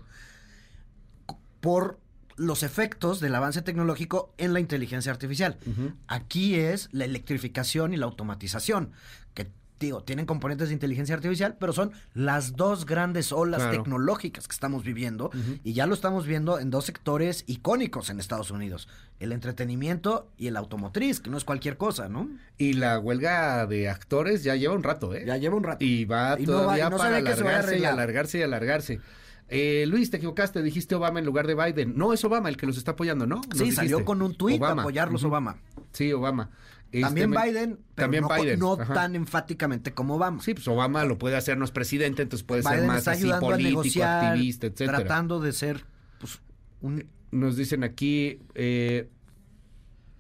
por 1.62 1.99
los 2.38 2.63
efectos 2.63 3.19
del 3.19 3.36
avance 3.36 3.62
tecnológico 3.62 4.33
en 4.38 4.53
la 4.53 4.60
inteligencia 4.60 5.12
artificial. 5.12 5.57
Aquí 6.07 6.55
es 6.55 6.89
la 6.91 7.05
electrificación 7.05 7.93
y 7.93 7.97
la 7.97 8.05
automatización, 8.07 8.91
digo, 9.79 10.03
tienen 10.03 10.25
componentes 10.25 10.69
de 10.69 10.73
inteligencia 10.73 11.15
artificial, 11.15 11.57
pero 11.59 11.73
son 11.73 11.91
las 12.13 12.55
dos 12.55 12.85
grandes 12.85 13.31
olas 13.31 13.61
Claro. 13.63 13.77
tecnológicas 13.83 14.47
que 14.47 14.53
estamos 14.53 14.83
viviendo 14.83 15.31
y 15.63 15.73
ya 15.73 15.85
lo 15.85 15.93
estamos 15.93 16.25
viendo 16.25 16.59
en 16.59 16.69
dos 16.71 16.85
sectores 16.85 17.43
icónicos 17.47 18.09
en 18.09 18.19
Estados 18.19 18.51
Unidos, 18.51 18.88
el 19.19 19.31
entretenimiento 19.31 20.31
y 20.38 20.47
el 20.47 20.57
automotriz, 20.57 21.19
que 21.19 21.29
no 21.29 21.38
es 21.38 21.43
cualquier 21.43 21.77
cosa, 21.77 22.07
¿no? 22.09 22.29
Y 22.57 22.73
la 22.73 22.99
huelga 22.99 23.65
de 23.67 23.89
actores 23.89 24.43
ya 24.43 24.55
lleva 24.55 24.73
un 24.75 24.83
rato, 24.83 25.13
¿eh? 25.13 25.23
Ya 25.25 25.38
lleva 25.38 25.55
un 25.55 25.63
rato. 25.63 25.83
Y 25.83 26.05
va 26.05 26.35
Y 26.39 26.45
no 26.45 26.53
va- 26.53 26.59
todavía 26.61 26.88
y 26.88 26.89
no 26.89 26.97
se 26.97 27.03
para 27.03 27.17
alargarse 27.17 27.77
y 27.79 27.85
alargarse 27.85 28.38
y 28.39 28.41
alargarse. 28.43 28.99
Eh, 29.47 29.85
Luis, 29.88 30.09
te 30.09 30.17
equivocaste, 30.17 30.63
dijiste 30.63 30.95
Obama 30.95 31.19
en 31.19 31.25
lugar 31.25 31.45
de 31.45 31.53
Biden. 31.53 31.95
No, 31.95 32.13
es 32.13 32.23
Obama 32.25 32.49
el 32.49 32.57
que 32.57 32.65
los 32.65 32.77
está 32.77 32.91
apoyando, 32.91 33.27
¿no? 33.27 33.41
Nos 33.49 33.57
Sí, 33.59 33.71
salió 33.71 34.03
con 34.03 34.21
un 34.21 34.35
tuit 34.35 34.61
a 34.63 34.71
apoyarlos. 34.71 35.23
Obama. 35.23 35.57
Sí, 35.91 36.11
Obama. 36.13 36.49
Este, 36.95 37.01
También 37.01 37.29
me- 37.29 37.43
Biden, 37.43 37.79
pero 37.95 38.05
También 38.05 38.23
no, 38.23 38.29
Biden. 38.29 38.60
no 38.60 38.77
tan 38.77 39.15
enfáticamente 39.15 39.93
como 39.93 40.15
Obama. 40.15 40.41
Sí, 40.41 40.53
pues 40.53 40.67
Obama 40.67 41.03
lo 41.05 41.17
puede 41.17 41.36
hacer, 41.36 41.58
no 41.58 41.65
es 41.65 41.71
presidente, 41.71 42.21
entonces 42.21 42.45
puede 42.45 42.63
ser 42.63 42.84
más 42.86 43.08
así 43.08 43.27
político, 43.29 43.58
negociar, 43.81 44.25
activista, 44.27 44.67
etcétera. 44.67 44.99
tratando 44.99 45.39
de 45.39 45.51
ser 45.51 45.86
pues, 46.19 46.39
un 46.81 47.05
Nos 47.31 47.58
dicen 47.58 47.84
aquí, 47.84 48.39
eh, 48.53 49.10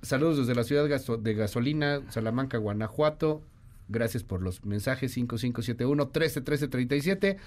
saludos 0.01 0.37
desde 0.39 0.53
la 0.53 0.63
ciudad 0.63 0.83
de 1.19 1.33
gasolina, 1.33 2.01
Salamanca, 2.09 2.57
Guanajuato. 2.57 3.41
Gracias 3.87 4.23
por 4.23 4.41
los 4.41 4.65
mensajes 4.65 5.13
5571 5.13 6.05
131337. 6.11 7.37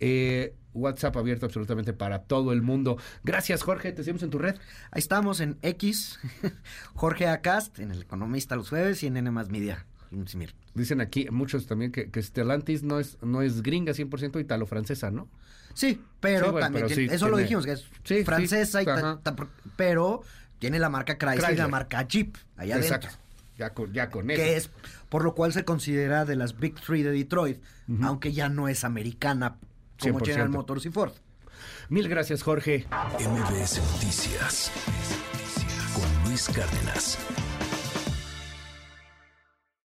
Eh, 0.00 0.54
WhatsApp 0.74 1.16
abierto 1.16 1.46
absolutamente 1.46 1.92
para 1.92 2.22
todo 2.22 2.52
el 2.52 2.62
mundo. 2.62 2.98
Gracias, 3.24 3.62
Jorge. 3.62 3.90
Te 3.92 4.04
seguimos 4.04 4.22
en 4.22 4.30
tu 4.30 4.38
red. 4.38 4.54
Ahí 4.92 5.00
estamos 5.00 5.40
en 5.40 5.58
X, 5.62 6.20
Jorge 6.94 7.26
Acast, 7.26 7.78
en 7.78 7.90
El 7.90 8.02
Economista 8.02 8.54
los 8.56 8.68
jueves 8.68 9.02
y 9.02 9.06
en 9.08 9.16
N 9.16 9.30
Media. 9.30 9.86
Simir. 10.26 10.54
Dicen 10.74 11.00
aquí 11.00 11.26
muchos 11.30 11.66
también 11.66 11.92
que, 11.92 12.10
que 12.10 12.22
Stellantis 12.22 12.82
no 12.82 12.98
es, 13.00 13.18
no 13.22 13.42
es 13.42 13.62
gringa 13.62 13.92
100% 13.92 14.40
italo-francesa, 14.40 15.10
¿no? 15.10 15.28
Sí, 15.74 16.00
pero 16.20 16.46
Sí, 16.46 16.50
bueno, 16.52 16.66
también 16.66 16.84
pero 16.86 16.94
tiene- 16.94 17.10
sí 17.10 17.14
eso 17.16 17.28
lo 17.28 17.36
dijimos, 17.36 17.66
que 17.66 17.72
es 17.72 17.84
Sí, 18.04 18.24
francesa, 18.24 18.80
y 18.82 18.84
ta- 18.86 18.94
ajá. 18.94 19.20
ta- 19.22 19.36
pero 19.76 20.22
tiene 20.58 20.78
la 20.78 20.88
marca 20.88 21.18
Chrysler, 21.18 21.52
y 21.52 21.56
la 21.56 21.68
marca 21.68 22.02
Jeep 22.06 22.36
allá 22.56 22.76
adentro. 22.76 22.96
Exacto. 22.96 23.18
Ya 23.58 23.74
con, 23.74 23.92
ya 23.92 24.08
con 24.08 24.30
eso. 24.30 24.40
Que 24.40 24.56
es 24.56 24.70
por 25.08 25.24
lo 25.24 25.34
cual 25.34 25.52
se 25.52 25.64
considera 25.64 26.24
de 26.24 26.36
las 26.36 26.58
Big 26.58 26.74
Three 26.76 27.02
de 27.02 27.10
Detroit, 27.10 27.60
aunque 28.02 28.32
ya 28.32 28.48
no 28.48 28.68
es 28.68 28.84
americana 28.84 29.56
como 30.00 30.20
100%. 30.20 30.24
General 30.26 30.48
Motors 30.48 30.86
y 30.86 30.90
Ford. 30.90 31.12
Mil 31.88 32.08
gracias, 32.08 32.42
Jorge. 32.42 32.86
MBS 33.18 33.80
Noticias 33.92 34.70
con 35.94 36.24
Luis 36.28 36.48
Cárdenas. 36.48 37.18